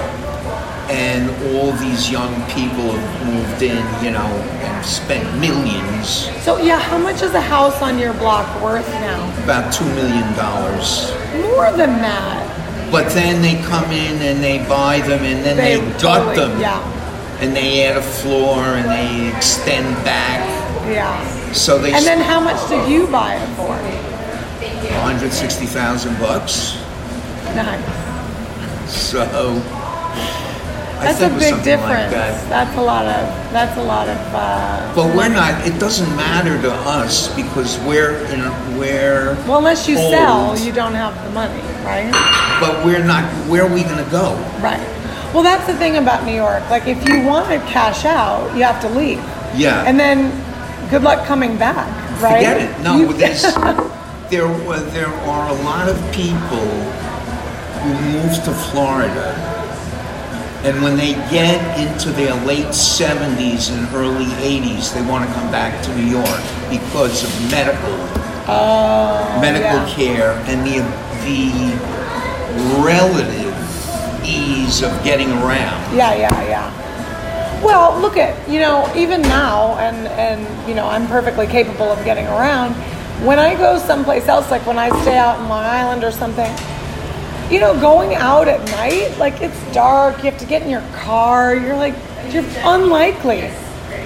and 0.89 1.29
all 1.55 1.71
these 1.73 2.09
young 2.09 2.33
people 2.51 2.91
have 2.91 3.25
moved 3.27 3.61
in, 3.61 3.83
you 4.03 4.11
know, 4.11 4.25
and 4.63 4.85
spent 4.85 5.23
millions, 5.39 6.29
So 6.43 6.57
yeah, 6.57 6.79
how 6.79 6.97
much 6.97 7.21
is 7.21 7.33
a 7.33 7.41
house 7.41 7.81
on 7.81 7.97
your 7.99 8.13
block 8.13 8.47
worth 8.61 8.87
now? 9.01 9.19
about 9.43 9.73
two 9.73 9.85
million 9.95 10.31
dollars. 10.35 11.11
More 11.41 11.71
than 11.71 11.99
that. 12.01 12.91
But 12.91 13.09
then 13.11 13.41
they 13.41 13.55
come 13.63 13.91
in 13.91 14.21
and 14.21 14.41
they 14.43 14.59
buy 14.69 14.99
them 15.01 15.23
and 15.23 15.43
then 15.43 15.57
they, 15.57 15.79
gut 15.99 15.99
totally- 15.99 16.35
them. 16.37 16.59
Yeah. 16.61 16.79
And 17.41 17.53
they 17.55 17.83
add 17.85 17.97
a 17.97 18.01
floor 18.01 18.57
and 18.59 18.89
they 18.89 19.35
extend 19.35 19.93
back. 20.05 20.39
Yeah. 20.89 21.51
So 21.51 21.77
they 21.79 21.93
And 21.93 22.05
then 22.05 22.19
how 22.19 22.39
much 22.39 22.67
did 22.69 22.87
you 22.89 23.07
buy 23.07 23.35
it 23.35 23.47
for? 23.55 23.75
160,000 23.75 26.17
bucks. 26.19 26.77
Nice. 27.55 28.91
So 28.91 29.21
I 30.97 31.11
That's 31.11 31.21
a 31.21 31.29
think 31.29 31.31
it 31.31 31.35
was 31.35 31.43
big 31.43 31.63
difference. 31.63 31.91
like 31.91 32.09
that. 32.11 32.49
That's 32.49 32.77
a 32.77 32.81
lot 32.81 33.05
of 33.05 33.27
that's 33.51 33.77
a 33.77 33.83
lot 33.83 34.07
of 34.07 34.17
uh 34.33 34.93
But 34.95 35.13
we're 35.15 35.29
not. 35.29 35.65
It 35.67 35.77
doesn't 35.79 36.15
matter 36.15 36.59
to 36.61 36.71
us 36.71 37.27
because 37.35 37.77
we're 37.79 38.15
in. 38.31 38.41
We're. 38.77 39.35
well 39.47 39.57
unless 39.59 39.87
you 39.87 39.97
old, 39.97 40.11
sell, 40.11 40.57
you 40.57 40.71
don't 40.71 40.93
have 40.93 41.13
the 41.25 41.31
money, 41.31 41.61
right? 41.83 42.11
But 42.61 42.85
we're 42.85 43.03
not. 43.03 43.23
Where 43.49 43.63
are 43.65 43.73
we 43.73 43.83
going 43.83 44.03
to 44.03 44.09
go? 44.11 44.35
Right. 44.61 44.79
Well 45.35 45.43
that's 45.43 45.67
the 45.67 45.75
thing 45.75 45.97
about 45.97 46.23
New 46.25 46.33
York. 46.33 46.63
Like 46.69 46.87
if 46.87 46.97
you 47.09 47.21
want 47.25 47.49
to 47.49 47.59
cash 47.71 48.05
out, 48.05 48.55
you 48.55 48.63
have 48.63 48.79
to 48.81 48.89
leave. 48.89 49.19
Yeah. 49.53 49.83
And 49.85 49.99
then 49.99 50.31
good 50.89 51.03
luck 51.03 51.25
coming 51.27 51.57
back, 51.57 51.87
right? 52.21 52.37
Forget 52.37 52.61
it. 52.61 52.81
No, 52.81 52.97
You- 52.97 53.13
there's 53.13 53.43
there 54.31 54.47
were 54.47 54.79
there 54.95 55.07
are 55.27 55.49
a 55.49 55.57
lot 55.63 55.89
of 55.89 55.97
people 56.13 56.65
who 57.83 57.91
move 58.13 58.33
to 58.45 58.51
Florida, 58.71 59.35
and 60.63 60.81
when 60.81 60.95
they 60.97 61.13
get 61.29 61.59
into 61.77 62.09
their 62.11 62.33
late 62.45 62.67
70s 62.73 63.69
and 63.71 63.93
early 63.93 64.25
80s, 64.41 64.93
they 64.95 65.03
want 65.05 65.27
to 65.27 65.31
come 65.35 65.51
back 65.51 65.83
to 65.83 65.95
New 65.95 66.07
York 66.19 66.41
because 66.71 67.23
of 67.23 67.51
medical 67.51 67.97
Oh, 68.47 69.37
medical 69.41 69.79
yeah. 69.85 69.95
care 69.95 70.31
and 70.47 70.65
the 70.65 70.79
the 71.25 71.75
relative 72.85 73.44
ease 74.25 74.81
of 74.81 74.91
getting 75.03 75.29
around. 75.31 75.95
Yeah, 75.95 76.13
yeah, 76.15 76.43
yeah. 76.43 77.63
Well, 77.63 77.99
look 77.99 78.17
at 78.17 78.49
you 78.49 78.59
know 78.59 78.91
even 78.95 79.21
now, 79.21 79.77
and 79.77 80.07
and 80.07 80.67
you 80.69 80.75
know 80.75 80.87
I'm 80.87 81.07
perfectly 81.07 81.47
capable 81.47 81.91
of 81.91 82.03
getting 82.05 82.25
around. 82.27 82.73
When 83.25 83.39
I 83.39 83.55
go 83.55 83.77
someplace 83.79 84.27
else, 84.27 84.51
like 84.51 84.65
when 84.65 84.77
I 84.77 84.89
stay 85.01 85.17
out 85.17 85.39
in 85.39 85.47
Long 85.47 85.63
Island 85.63 86.03
or 86.03 86.11
something, 86.11 86.51
you 87.49 87.59
know, 87.59 87.79
going 87.79 88.15
out 88.15 88.47
at 88.47 88.63
night, 88.71 89.17
like 89.17 89.41
it's 89.41 89.73
dark, 89.73 90.17
you 90.17 90.31
have 90.31 90.39
to 90.39 90.45
get 90.45 90.63
in 90.63 90.69
your 90.69 90.83
car. 90.93 91.55
You're 91.55 91.77
like 91.77 91.95
you're 92.29 92.43
unlikely, 92.63 93.51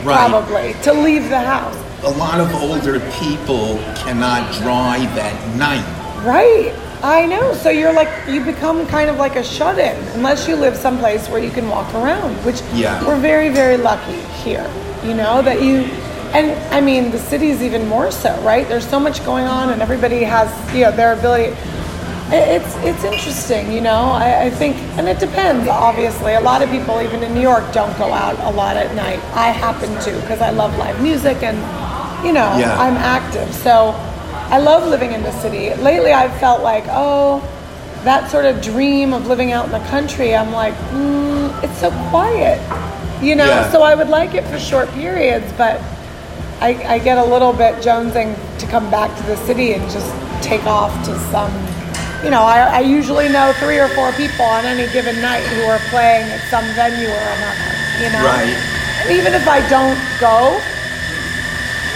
probably, 0.04 0.74
to 0.84 0.94
leave 0.94 1.30
the 1.30 1.40
house. 1.40 1.76
A 2.04 2.12
lot 2.12 2.40
of 2.40 2.54
older 2.56 3.00
people 3.20 3.78
cannot 3.96 4.54
drive 4.56 5.18
at 5.18 5.58
night. 5.58 5.86
Right. 6.26 6.74
I 7.02 7.26
know. 7.26 7.54
So 7.54 7.70
you're 7.70 7.94
like 7.94 8.10
you 8.28 8.44
become 8.44 8.86
kind 8.88 9.10
of 9.10 9.18
like 9.18 9.36
a 9.36 9.44
shut-in 9.44 9.96
unless 10.16 10.48
you 10.48 10.56
live 10.56 10.76
someplace 10.76 11.28
where 11.30 11.42
you 11.42 11.50
can 11.52 11.70
walk 11.70 11.94
around, 11.94 12.36
which 12.46 12.62
Yeah. 12.74 13.06
we're 13.06 13.20
very 13.20 13.50
very 13.50 13.78
lucky 13.78 14.20
here. 14.44 14.70
You 15.04 15.14
know 15.14 15.42
that 15.42 15.62
you 15.62 15.86
and 16.34 16.52
I 16.74 16.82
mean 16.82 17.12
the 17.12 17.20
city's 17.20 17.62
even 17.62 17.88
more 17.88 18.12
so, 18.12 18.38
right? 18.42 18.68
There's 18.68 18.88
so 18.88 19.00
much 19.00 19.24
going 19.26 19.46
on 19.46 19.70
and 19.70 19.82
everybody 19.82 20.24
has, 20.24 20.50
you 20.76 20.82
know, 20.84 20.92
their 20.92 21.14
ability 21.14 21.56
it's 22.32 22.76
it's 22.86 23.04
interesting, 23.04 23.72
you 23.72 23.82
know. 23.82 24.12
I, 24.12 24.44
I 24.44 24.50
think, 24.52 24.76
and 25.00 25.08
it 25.08 25.18
depends. 25.20 25.68
Obviously, 25.68 26.36
a 26.36 26.40
lot 26.42 26.62
of 26.62 26.70
people, 26.70 27.02
even 27.02 27.24
in 27.24 27.34
New 27.34 27.42
York, 27.42 27.64
don't 27.74 27.98
go 27.98 28.14
out 28.14 28.38
a 28.42 28.56
lot 28.56 28.78
at 28.78 28.94
night. 28.94 29.18
I 29.34 29.48
happen 29.50 29.90
to 30.04 30.12
because 30.22 30.40
I 30.40 30.52
love 30.52 30.78
live 30.78 31.02
music 31.02 31.42
and, 31.42 31.58
you 32.24 32.32
know, 32.32 32.56
Yeah. 32.56 32.80
I'm 32.80 32.98
active. 32.98 33.52
So, 33.56 33.96
I 34.50 34.60
love 34.60 34.88
living 34.88 35.14
in 35.14 35.24
the 35.24 35.32
city. 35.42 35.74
Lately, 35.82 36.12
I've 36.12 36.38
felt 36.40 36.62
like, 36.62 36.86
oh, 36.88 37.40
that 38.04 38.32
sort 38.32 38.46
of 38.46 38.62
dream 38.62 39.14
of 39.14 39.28
living 39.28 39.52
out 39.52 39.66
in 39.66 39.72
the 39.72 39.86
country. 39.90 40.36
I'm 40.36 40.52
like, 40.52 40.74
mm, 40.92 41.64
it's 41.64 41.78
so 41.80 41.92
quiet, 42.10 42.60
you 43.22 43.36
know. 43.36 43.46
Yeah. 43.46 43.72
So 43.72 43.84
I 43.84 43.96
would 43.96 44.10
like 44.10 44.34
it 44.34 44.46
for 44.46 44.58
short 44.60 44.90
periods, 44.92 45.52
but 45.58 45.82
I, 46.62 46.76
I 46.86 47.00
get 47.00 47.18
a 47.18 47.24
little 47.24 47.54
bit 47.54 47.76
jonesing 47.76 48.36
to 48.60 48.68
come 48.68 48.90
back 48.90 49.16
to 49.18 49.24
the 49.24 49.38
city 49.46 49.74
and 49.74 49.84
just 49.92 50.12
take 50.44 50.66
off 50.66 50.94
to 51.06 51.18
some 51.32 51.52
you 52.24 52.30
know, 52.30 52.42
I, 52.44 52.60
I 52.60 52.80
usually 52.82 53.30
know 53.30 53.54
three 53.64 53.80
or 53.80 53.88
four 53.90 54.12
people 54.14 54.44
on 54.44 54.66
any 54.66 54.92
given 54.92 55.22
night 55.22 55.40
who 55.56 55.64
are 55.64 55.80
playing 55.88 56.28
at 56.28 56.42
some 56.52 56.66
venue 56.76 57.08
or 57.08 57.16
another. 57.16 57.72
You 58.04 58.12
know, 58.12 58.26
Right. 58.28 58.60
And 59.00 59.12
even 59.12 59.34
if 59.34 59.48
I 59.48 59.64
don't 59.70 59.96
go, 60.20 60.60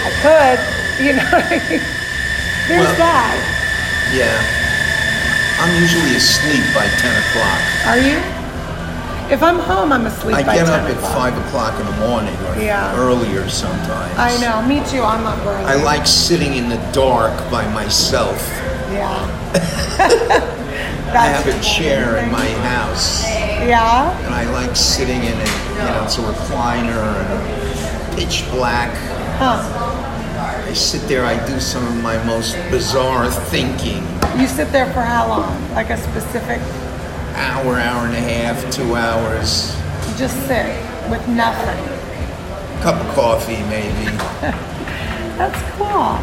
I 0.04 0.10
could. 0.22 0.74
You 0.94 1.12
know, 1.14 1.24
what 1.24 1.50
I 1.50 1.58
mean? 1.70 1.80
There's 2.68 2.86
Well- 2.86 2.96
that. 2.96 3.36
Yeah. 4.12 4.38
I'm 5.62 5.74
usually 5.80 6.16
asleep 6.16 6.64
by 6.74 6.86
10 6.98 7.14
o'clock. 7.16 7.60
Are 7.86 7.98
you? 7.98 8.18
If 9.30 9.42
I'm 9.42 9.58
home, 9.58 9.92
I'm 9.92 10.04
asleep 10.06 10.36
I 10.36 10.42
get 10.42 10.66
10 10.66 10.68
up 10.68 10.88
at 10.90 11.00
5 11.14 11.36
o'clock 11.46 11.78
in 11.80 11.86
the 11.86 12.06
morning 12.06 12.36
or 12.48 12.60
Yeah. 12.60 12.94
earlier 12.96 13.48
sometimes. 13.48 14.18
I 14.18 14.36
know. 14.40 14.60
Me 14.62 14.82
too. 14.90 15.02
I'm 15.02 15.26
up 15.26 15.38
early. 15.46 15.64
I 15.64 15.74
like 15.76 16.06
sitting 16.06 16.54
in 16.54 16.68
the 16.68 16.76
dark 16.92 17.32
by 17.50 17.64
myself. 17.68 18.36
Yeah. 18.92 19.26
I 21.14 21.26
have 21.26 21.46
a 21.46 21.58
chair 21.62 22.16
in 22.18 22.30
my 22.32 22.46
house 22.68 23.22
Yeah. 23.24 24.10
and 24.26 24.34
I 24.34 24.44
like 24.50 24.74
sitting 24.76 25.22
in 25.22 25.32
it. 25.40 25.48
You 25.70 25.84
know, 25.84 26.02
it's 26.04 26.18
a 26.18 26.22
recliner 26.22 27.14
and 27.30 28.16
pitch 28.16 28.44
black. 28.50 28.90
Huh. 29.38 29.62
I 30.74 30.76
sit 30.76 31.02
there, 31.02 31.24
I 31.24 31.36
do 31.46 31.60
some 31.60 31.86
of 31.86 32.02
my 32.02 32.20
most 32.24 32.56
bizarre 32.68 33.30
thinking. 33.30 34.02
You 34.36 34.48
sit 34.48 34.72
there 34.72 34.86
for 34.86 35.02
how 35.02 35.28
long? 35.28 35.72
Like 35.72 35.90
a 35.90 35.96
specific? 35.96 36.58
Hour, 37.36 37.76
hour 37.78 38.06
and 38.08 38.16
a 38.16 38.20
half, 38.20 38.72
two 38.72 38.96
hours. 38.96 39.72
You 40.10 40.18
just 40.18 40.34
sit 40.48 40.66
with 41.08 41.24
nothing. 41.28 41.78
Cup 42.82 42.96
of 42.96 43.14
coffee, 43.14 43.62
maybe. 43.70 44.16
That's 45.38 45.62
cool. 45.76 46.18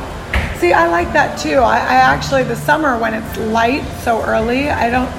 See, 0.59 0.73
I 0.73 0.89
like 0.89 1.13
that 1.13 1.39
too. 1.39 1.59
I, 1.59 1.77
I 1.77 1.95
actually, 1.95 2.43
the 2.43 2.57
summer 2.57 2.99
when 2.99 3.13
it's 3.13 3.37
light 3.37 3.85
so 4.03 4.21
early, 4.21 4.69
I 4.69 4.89
don't, 4.89 5.09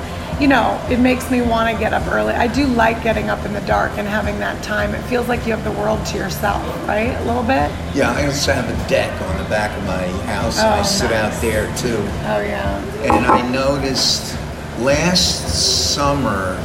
you 0.43 0.49
know, 0.49 0.85
it 0.91 0.99
makes 0.99 1.31
me 1.31 1.41
want 1.41 1.73
to 1.73 1.79
get 1.81 1.95
up 1.95 2.05
early. 2.09 2.35
I 2.35 2.49
do 2.49 2.67
like 2.67 3.01
getting 3.05 3.31
up 3.31 3.47
in 3.47 3.53
the 3.53 3.61
dark 3.61 3.93
and 3.97 4.09
having 4.09 4.41
that 4.41 4.61
time. 4.65 4.93
It 4.93 5.01
feels 5.03 5.29
like 5.29 5.47
you 5.47 5.53
have 5.55 5.63
the 5.63 5.71
world 5.81 6.05
to 6.07 6.19
yourself, 6.19 6.61
right? 6.89 7.15
A 7.17 7.25
little 7.25 7.45
bit? 7.45 7.71
Yeah, 7.95 8.11
I 8.13 8.27
also 8.27 8.53
have 8.53 8.69
a 8.69 8.89
deck 8.89 9.09
on 9.23 9.39
the 9.41 9.49
back 9.49 9.71
of 9.79 9.85
my 9.87 10.05
house. 10.27 10.59
and 10.59 10.67
I 10.67 10.81
Oh, 10.81 10.83
sit 10.83 11.13
out 11.13 11.33
there 11.41 11.67
too. 11.77 11.97
Oh, 12.27 12.41
yeah. 12.41 12.83
And 13.05 13.25
I 13.25 13.49
noticed 13.53 14.37
last 14.81 15.95
summer 15.95 16.57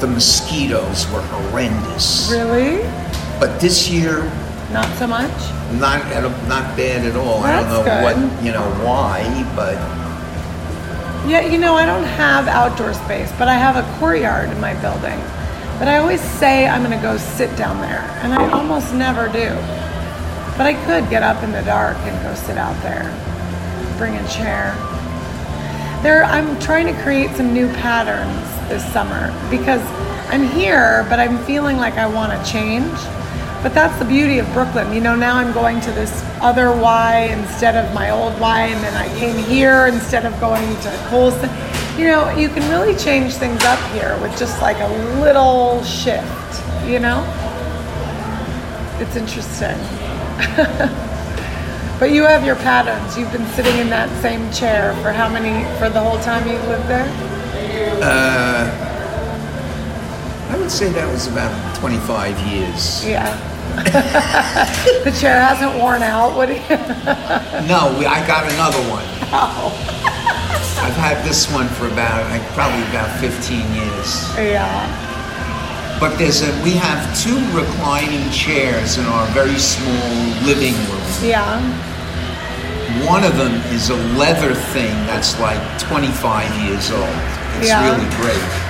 the 0.00 0.08
mosquitoes 0.08 1.08
were 1.12 1.22
horrendous. 1.22 2.28
Really? 2.32 2.82
But 3.38 3.60
this 3.60 3.88
year, 3.88 4.24
Not 4.72 4.92
so 4.98 5.06
much? 5.06 5.30
not 5.78 6.00
at 6.06 6.24
a, 6.24 6.30
not 6.48 6.76
bad 6.76 7.06
at 7.06 7.14
all. 7.14 7.44
I 7.44 7.60
don't 7.60 7.68
know 7.68 7.84
good. 7.84 8.02
what 8.02 8.44
you 8.44 8.50
know 8.50 8.68
why, 8.84 9.22
but 9.54 9.76
Yeah, 11.26 11.40
you 11.46 11.58
know, 11.58 11.74
I 11.74 11.84
don't 11.84 12.04
have 12.04 12.48
outdoor 12.48 12.94
space, 12.94 13.30
but 13.38 13.48
I 13.48 13.54
have 13.54 13.76
a 13.76 13.98
courtyard 13.98 14.50
in 14.50 14.60
my 14.60 14.74
building. 14.80 15.18
But 15.78 15.88
I 15.88 15.98
always 15.98 16.20
say 16.20 16.66
I'm 16.66 16.82
going 16.82 16.96
to 16.96 17.02
go 17.02 17.16
sit 17.18 17.54
down 17.56 17.80
there, 17.80 18.00
and 18.22 18.32
I 18.32 18.50
almost 18.50 18.94
never 18.94 19.26
do. 19.26 19.50
But 20.56 20.66
I 20.66 20.74
could 20.86 21.10
get 21.10 21.22
up 21.22 21.42
in 21.42 21.52
the 21.52 21.62
dark 21.62 21.96
and 21.98 22.22
go 22.22 22.34
sit 22.34 22.56
out 22.56 22.80
there, 22.82 23.04
bring 23.98 24.14
a 24.14 24.28
chair. 24.28 24.74
There, 26.02 26.24
I'm 26.24 26.58
trying 26.60 26.86
to 26.86 27.02
create 27.02 27.34
some 27.36 27.52
new 27.52 27.68
patterns 27.74 28.68
this 28.68 28.84
summer 28.92 29.30
because 29.50 29.82
I'm 30.32 30.44
here, 30.48 31.04
but 31.08 31.18
I'm 31.20 31.38
feeling 31.44 31.76
like 31.76 31.94
I 31.94 32.06
want 32.06 32.32
to 32.32 32.50
change. 32.50 32.92
But 33.62 33.74
that's 33.74 33.98
the 33.98 34.04
beauty 34.04 34.38
of 34.38 34.50
Brooklyn. 34.52 34.92
You 34.92 35.00
know, 35.00 35.16
now 35.16 35.36
I'm 35.36 35.52
going 35.52 35.80
to 35.80 35.90
this 35.90 36.22
other 36.40 36.70
Y 36.70 37.28
instead 37.32 37.74
of 37.74 37.92
my 37.92 38.10
old 38.10 38.38
Y, 38.38 38.66
and 38.66 38.84
then 38.84 38.94
I 38.96 39.08
came 39.18 39.36
here 39.44 39.86
instead 39.86 40.24
of 40.24 40.38
going 40.40 40.68
to 40.82 41.06
Colson. 41.08 41.50
You 41.98 42.06
know, 42.06 42.30
you 42.36 42.48
can 42.48 42.68
really 42.70 42.96
change 42.96 43.34
things 43.34 43.64
up 43.64 43.80
here 43.90 44.16
with 44.22 44.38
just 44.38 44.62
like 44.62 44.78
a 44.78 44.86
little 45.20 45.82
shift, 45.82 46.86
you 46.86 47.00
know? 47.00 47.24
It's 49.00 49.16
interesting. 49.16 49.76
but 51.98 52.12
you 52.12 52.22
have 52.22 52.46
your 52.46 52.56
patterns. 52.56 53.18
You've 53.18 53.32
been 53.32 53.46
sitting 53.48 53.76
in 53.78 53.90
that 53.90 54.08
same 54.22 54.48
chair 54.52 54.94
for 55.02 55.10
how 55.10 55.28
many, 55.28 55.64
for 55.80 55.90
the 55.90 56.00
whole 56.00 56.20
time 56.20 56.48
you've 56.48 56.64
lived 56.68 56.86
there? 56.86 57.08
Uh, 58.00 58.87
I 60.58 60.60
would 60.60 60.70
say 60.72 60.90
that 60.90 61.06
was 61.12 61.28
about 61.28 61.54
25 61.76 62.34
years. 62.50 63.06
Yeah. 63.06 63.30
the 65.04 65.14
chair 65.14 65.38
hasn't 65.40 65.78
worn 65.78 66.02
out. 66.02 66.34
Do 66.34 66.52
you? 66.52 66.58
No, 67.70 67.94
we, 67.96 68.06
I 68.10 68.26
got 68.26 68.42
another 68.52 68.82
one. 68.90 69.06
Oh, 69.30 69.70
I've 70.82 70.96
had 70.96 71.22
this 71.24 71.46
one 71.52 71.68
for 71.68 71.86
about 71.86 72.26
like, 72.32 72.42
probably 72.58 72.82
about 72.90 73.06
15 73.20 73.54
years. 73.70 74.34
yeah. 74.34 74.82
But 76.00 76.16
there's 76.18 76.42
a 76.42 76.50
we 76.64 76.72
have 76.72 76.98
two 77.22 77.38
reclining 77.54 78.28
chairs 78.32 78.98
in 78.98 79.04
our 79.06 79.26
very 79.28 79.58
small 79.58 80.10
living 80.42 80.74
room. 80.90 81.06
Yeah. 81.22 81.60
One 83.06 83.22
of 83.22 83.36
them 83.36 83.52
is 83.70 83.90
a 83.90 83.96
leather 84.18 84.54
thing 84.74 84.90
that's 85.06 85.38
like 85.38 85.60
25 85.78 86.50
years 86.66 86.90
old. 86.90 87.06
It's 87.62 87.68
Yeah. 87.68 87.84
really 87.94 88.10
great. 88.16 88.67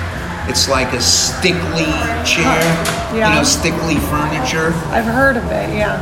It's 0.49 0.67
like 0.67 0.93
a 0.93 0.97
Stickley 0.97 1.85
chair, 2.25 2.59
Yeah. 3.13 3.29
you 3.29 3.35
know, 3.35 3.41
Stickley 3.43 3.99
furniture. 4.09 4.73
I've 4.91 5.05
heard 5.05 5.37
of 5.37 5.45
it. 5.45 5.69
Yeah. 5.77 6.01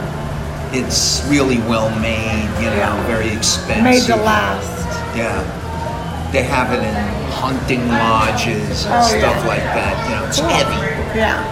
It's 0.71 1.23
really 1.27 1.57
well 1.59 1.89
made, 1.99 2.49
you 2.59 2.69
know, 2.69 2.77
Yeah. 2.77 3.07
very 3.07 3.29
expensive. 3.29 3.83
Made 3.83 4.03
to 4.03 4.15
last. 4.15 4.87
Yeah. 5.15 5.43
They 6.31 6.43
have 6.43 6.71
it 6.71 6.79
in 6.83 6.95
hunting 7.31 7.87
lodges 7.89 8.85
and 8.85 8.93
Oh, 8.95 9.01
stuff 9.07 9.37
yeah. 9.43 9.47
like 9.47 9.63
that. 9.63 10.09
You 10.09 10.15
know, 10.15 10.25
it's 10.25 10.39
Cool. 10.39 10.49
heavy. 10.49 11.17
Yeah. 11.19 11.43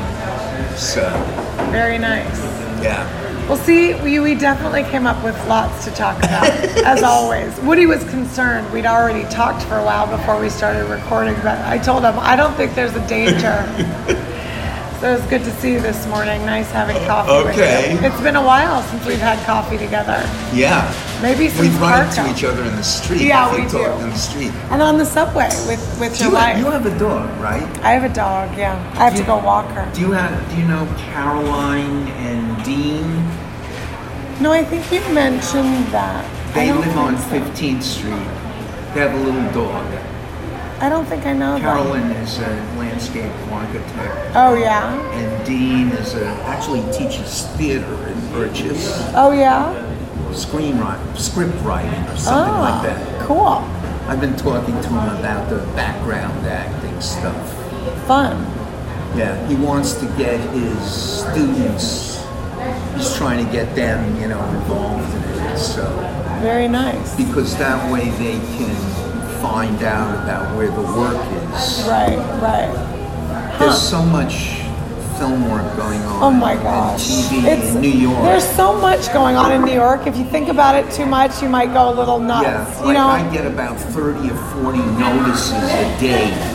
So, 0.77 1.03
Very 1.71 1.97
nice. 1.97 2.39
yeah. 2.81 3.03
Well, 3.47 3.57
see, 3.57 3.93
we, 4.01 4.19
we 4.19 4.33
definitely 4.33 4.81
came 4.83 5.05
up 5.05 5.23
with 5.23 5.35
lots 5.47 5.85
to 5.85 5.91
talk 5.91 6.17
about, 6.17 6.49
as 6.83 7.03
always. 7.03 7.55
Woody 7.59 7.85
was 7.85 8.03
concerned. 8.05 8.71
We'd 8.73 8.87
already 8.87 9.23
talked 9.29 9.61
for 9.67 9.77
a 9.77 9.85
while 9.85 10.07
before 10.07 10.41
we 10.41 10.49
started 10.49 10.85
recording, 10.89 11.35
but 11.35 11.59
I 11.59 11.77
told 11.77 12.03
him, 12.03 12.15
I 12.17 12.35
don't 12.35 12.55
think 12.55 12.73
there's 12.73 12.95
a 12.95 13.07
danger. 13.07 13.63
So 15.01 15.11
it 15.11 15.15
was 15.19 15.25
good 15.27 15.43
to 15.43 15.51
see 15.59 15.73
you 15.73 15.79
this 15.79 16.05
morning. 16.07 16.45
Nice 16.45 16.71
having 16.71 16.95
coffee 17.05 17.31
Okay. 17.31 17.93
with 17.93 18.01
you. 18.01 18.07
It's 18.07 18.21
been 18.21 18.35
a 18.35 18.43
while 18.43 18.81
since 18.83 19.05
we've 19.05 19.19
had 19.19 19.37
coffee 19.45 19.77
together. 19.77 20.17
Yeah. 20.53 20.91
Maybe 21.21 21.49
since 21.49 21.61
We 21.73 21.81
run 21.81 22.07
into 22.07 22.29
each 22.31 22.43
other 22.43 22.63
in 22.63 22.75
the 22.75 22.83
street. 22.83 23.21
Yeah, 23.21 23.51
we 23.53 23.67
do. 23.67 23.83
In 23.85 24.09
the 24.09 24.15
street. 24.15 24.51
And 24.71 24.81
on 24.81 24.97
the 24.97 25.05
subway 25.05 25.49
with, 25.67 25.81
with 25.99 26.17
Do 26.17 26.23
your 26.25 26.31
you, 26.33 26.37
wife. 26.37 26.57
you 26.57 26.65
have 26.71 26.85
a 26.85 26.97
dog, 26.99 27.29
right? 27.41 27.63
I 27.83 27.91
have 27.91 28.03
a 28.09 28.13
dog, 28.13 28.57
yeah. 28.57 28.75
I 28.95 29.05
have 29.09 29.15
to 29.15 29.23
go 29.23 29.37
walk 29.37 29.67
her. 29.71 29.89
Do 29.93 30.01
you 30.01 30.11
have? 30.11 30.31
Do 30.49 30.57
you 30.57 30.67
know 30.67 30.87
Caroline 31.13 32.07
and 32.27 32.63
Dean? 32.63 33.07
No, 34.41 34.51
I 34.51 34.63
think 34.63 34.91
you 34.91 34.99
mentioned 35.13 35.85
that. 35.93 36.25
They 36.53 36.71
live 36.71 36.97
on 36.97 37.17
so. 37.17 37.39
15th 37.39 37.83
Street. 37.83 38.13
They 38.93 39.01
have 39.01 39.13
a 39.13 39.17
little 39.17 39.51
dog. 39.51 39.85
I 40.79 40.89
don't 40.89 41.05
think 41.05 41.25
I 41.25 41.31
know 41.33 41.53
that. 41.53 41.61
Carolyn 41.61 42.11
is 42.11 42.37
a 42.39 42.74
landscape 42.95 43.31
architect, 43.51 44.35
Oh, 44.35 44.55
yeah? 44.55 44.93
and 45.11 45.45
Dean 45.45 45.89
is 45.89 46.15
a 46.15 46.25
actually 46.47 46.81
teaches 46.93 47.43
theater 47.57 47.93
in 48.07 48.31
Burgess, 48.31 49.11
Oh, 49.15 49.31
yeah? 49.31 49.73
screenwriting, 50.31 51.17
script 51.17 51.53
writing, 51.63 51.91
or 52.09 52.17
something 52.17 52.53
oh, 52.55 52.59
like 52.61 52.83
that. 52.83 53.21
cool. 53.27 53.63
I've 54.07 54.21
been 54.21 54.35
talking 54.35 54.75
to 54.81 54.87
him 54.87 55.19
about 55.19 55.49
the 55.49 55.57
background 55.75 56.45
acting 56.45 56.99
stuff. 57.01 57.53
Fun. 58.05 58.37
Yeah, 59.17 59.45
he 59.47 59.55
wants 59.55 59.93
to 59.95 60.05
get 60.17 60.39
his 60.51 60.79
students. 61.23 62.21
He's 62.95 63.15
trying 63.15 63.45
to 63.45 63.51
get 63.51 63.73
them, 63.75 64.19
you 64.21 64.27
know, 64.27 64.43
involved 64.49 65.13
in 65.15 65.21
it. 65.45 65.57
So 65.57 65.85
Very 66.41 66.67
nice. 66.67 67.15
because 67.15 67.57
that 67.57 67.91
way 67.91 68.09
they 68.11 68.37
can 68.57 68.75
find 69.45 69.83
out 69.83 70.23
about 70.23 70.55
where 70.57 70.71
the 70.71 70.81
work 70.81 71.21
is. 71.53 71.85
Right, 71.87 72.17
right. 72.41 73.57
There's 73.59 73.79
so 73.79 74.03
much 74.03 74.65
film 75.19 75.49
work 75.49 75.77
going 75.77 76.01
on. 76.01 76.23
Oh 76.23 76.31
my 76.31 76.55
gosh. 76.55 77.07
TV 77.07 77.45
It's, 77.45 77.75
in 77.75 77.81
New 77.81 77.89
York. 77.89 78.23
There's 78.23 78.47
so 78.55 78.77
much 78.79 79.13
going 79.13 79.35
on 79.35 79.51
in 79.51 79.61
New 79.61 79.73
York. 79.73 80.07
If 80.07 80.17
you 80.17 80.25
think 80.25 80.49
about 80.49 80.75
it 80.75 80.91
too 80.91 81.05
much, 81.05 81.41
you 81.41 81.47
might 81.47 81.73
go 81.73 81.89
a 81.89 81.95
little 81.95 82.19
nuts. 82.19 82.47
yeah, 82.47 82.87
you 82.87 82.93
know? 82.93 83.07
I 83.07 83.31
get 83.31 83.45
about 83.45 83.79
30 83.79 84.31
or 84.31 84.35
40 84.63 84.77
notices 84.79 85.53
a 85.53 85.99
day 85.99 86.54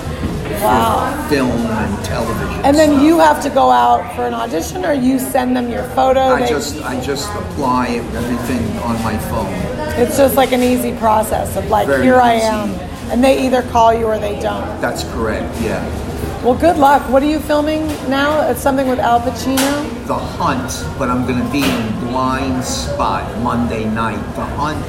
wow. 0.63 1.29
film 1.29 1.51
and 1.51 2.05
television. 2.05 2.65
And 2.65 2.77
then 2.77 3.05
you 3.05 3.19
have 3.19 3.43
to 3.43 3.51
go 3.51 3.71
out 3.71 4.15
for 4.15 4.27
an 4.27 4.35
audition 4.35 4.85
or 4.85 4.93
you 4.93 5.19
send 5.19 5.57
them 5.57 5.71
your 5.71 5.85
photo? 5.91 6.21
I 6.21 6.47
just 6.47 6.83
I 6.83 7.01
just 7.01 7.31
apply 7.35 7.89
everything 7.89 8.65
on 8.79 9.03
my 9.03 9.17
phone. 9.31 9.53
It's 10.01 10.17
just 10.17 10.37
like 10.37 10.53
an 10.53 10.63
easy 10.63 10.97
process 10.97 11.57
of 11.57 11.69
like, 11.69 11.87
Very 11.87 12.05
here 12.05 12.21
I 12.21 12.35
am. 12.35 12.71
And 13.11 13.25
they 13.25 13.45
either 13.45 13.63
call 13.63 13.93
you 13.93 14.07
or 14.07 14.19
they 14.19 14.39
don't. 14.41 14.81
That's 14.81 15.05
correct. 15.13 15.61
Yeah. 15.61 15.85
Well, 16.45 16.55
good 16.55 16.79
luck. 16.79 17.03
What 17.11 17.23
are 17.23 17.29
you 17.29 17.39
filming 17.41 17.87
now? 18.09 18.49
It's 18.49 18.61
something 18.61 18.89
with 18.89 18.99
Al 18.99 19.21
Pacino? 19.21 20.07
The 20.07 20.15
Hunt, 20.15 20.99
but 20.99 21.11
I'm 21.11 21.27
going 21.27 21.45
to 21.45 21.53
be 21.53 21.59
in 21.59 21.87
Blindspot 22.09 23.43
Monday 23.43 23.85
night. 23.85 24.23
The 24.37 24.45
Hunt 24.45 24.81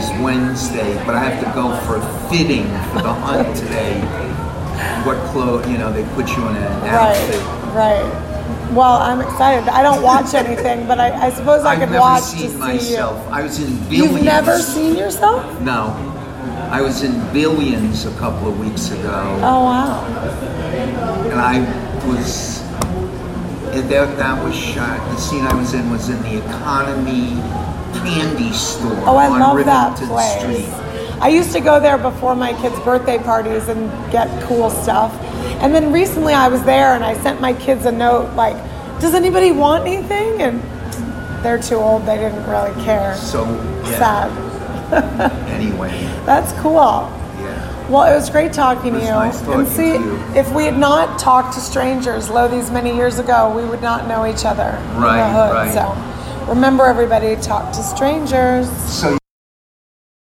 is 0.00 0.08
Wednesday, 0.22 0.94
but 1.04 1.14
I 1.14 1.24
have 1.24 1.44
to 1.44 1.52
go 1.54 1.76
for 1.86 1.96
a 1.96 2.28
fitting 2.30 2.64
for 2.90 3.02
the 3.02 3.12
hunt 3.12 3.56
today. 3.56 4.23
What 5.06 5.16
clothes, 5.32 5.66
you 5.68 5.78
know, 5.78 5.92
they 5.92 6.04
put 6.14 6.28
you 6.36 6.46
in 6.48 6.56
an 6.56 6.64
outfit. 6.88 7.40
Right, 7.74 8.02
right. 8.06 8.70
Well, 8.72 8.94
I'm 9.00 9.20
excited. 9.20 9.68
I 9.68 9.82
don't 9.82 10.02
watch 10.02 10.34
anything, 10.44 10.86
but 10.86 10.98
I, 10.98 11.26
I 11.26 11.30
suppose 11.30 11.64
I 11.64 11.72
I've 11.72 11.78
could 11.80 11.90
never 11.90 12.00
watch 12.00 12.22
seen 12.22 12.50
to 12.50 12.58
myself. 12.58 13.28
I 13.32 13.42
was 13.42 13.58
in 13.60 13.76
billions. 13.88 13.92
you. 13.92 14.04
You've 14.14 14.22
never 14.24 14.58
seen 14.58 14.96
yourself? 14.96 15.60
No. 15.60 15.94
I 16.70 16.80
was 16.82 17.02
in 17.04 17.12
billions 17.32 18.04
a 18.04 18.12
couple 18.18 18.48
of 18.48 18.58
weeks 18.58 18.90
ago, 18.90 19.38
Oh 19.42 19.64
wow. 19.64 20.04
and 21.30 21.40
I 21.40 21.60
was. 22.08 22.60
and 22.62 23.88
That, 23.90 24.16
that 24.16 24.42
was 24.44 24.54
shot. 24.56 24.98
The 25.10 25.16
scene 25.16 25.44
I 25.44 25.54
was 25.54 25.72
in 25.74 25.88
was 25.90 26.08
in 26.08 26.20
the 26.22 26.38
Economy 26.44 27.30
Candy 28.00 28.52
Store 28.52 28.90
Oh, 29.06 29.16
I 29.16 29.28
on 29.28 29.38
love 29.38 29.64
that 29.66 29.96
Rivington 29.98 30.08
place. 30.08 30.40
Street. 30.40 30.83
I 31.20 31.28
used 31.28 31.52
to 31.52 31.60
go 31.60 31.80
there 31.80 31.96
before 31.98 32.34
my 32.34 32.52
kids' 32.60 32.78
birthday 32.80 33.18
parties 33.18 33.68
and 33.68 33.88
get 34.12 34.28
cool 34.44 34.68
stuff. 34.70 35.12
And 35.62 35.74
then 35.74 35.92
recently 35.92 36.34
I 36.34 36.48
was 36.48 36.62
there 36.64 36.94
and 36.94 37.04
I 37.04 37.14
sent 37.22 37.40
my 37.40 37.52
kids 37.54 37.86
a 37.86 37.92
note 37.92 38.34
like, 38.34 38.56
"Does 39.00 39.14
anybody 39.14 39.52
want 39.52 39.86
anything?" 39.86 40.42
And 40.42 40.62
they're 41.44 41.60
too 41.62 41.76
old; 41.76 42.04
they 42.06 42.16
didn't 42.16 42.44
really 42.48 42.74
care. 42.84 43.14
So 43.16 43.44
yeah. 43.84 43.98
Sad. 43.98 44.30
Anyway, 45.50 45.90
That's 46.26 46.52
cool. 46.60 46.74
yeah. 47.40 47.88
Well, 47.90 48.04
it 48.10 48.14
was 48.14 48.28
great 48.30 48.52
talking 48.52 48.92
to 48.92 48.98
It 48.98 49.04
you. 49.04 49.10
nice 49.10 49.40
and 49.42 49.66
see, 49.66 49.92
you. 49.94 50.16
if 50.34 50.52
we 50.52 50.64
had 50.64 50.78
not 50.78 51.18
talked 51.18 51.54
to 51.54 51.60
strangers, 51.60 52.28
lo, 52.30 52.48
these 52.48 52.70
many 52.70 52.94
years 52.94 53.18
ago, 53.18 53.52
we 53.56 53.64
would 53.64 53.82
not 53.82 54.06
know 54.06 54.26
each 54.26 54.44
other 54.44 54.78
Right, 54.96 55.30
hood. 55.32 55.52
right. 55.54 55.72
So, 55.74 56.48
remember, 56.52 56.84
everybody, 56.84 57.34
talk 57.36 57.72
to 57.72 57.82
strangers. 57.82 58.68
So 58.86 59.16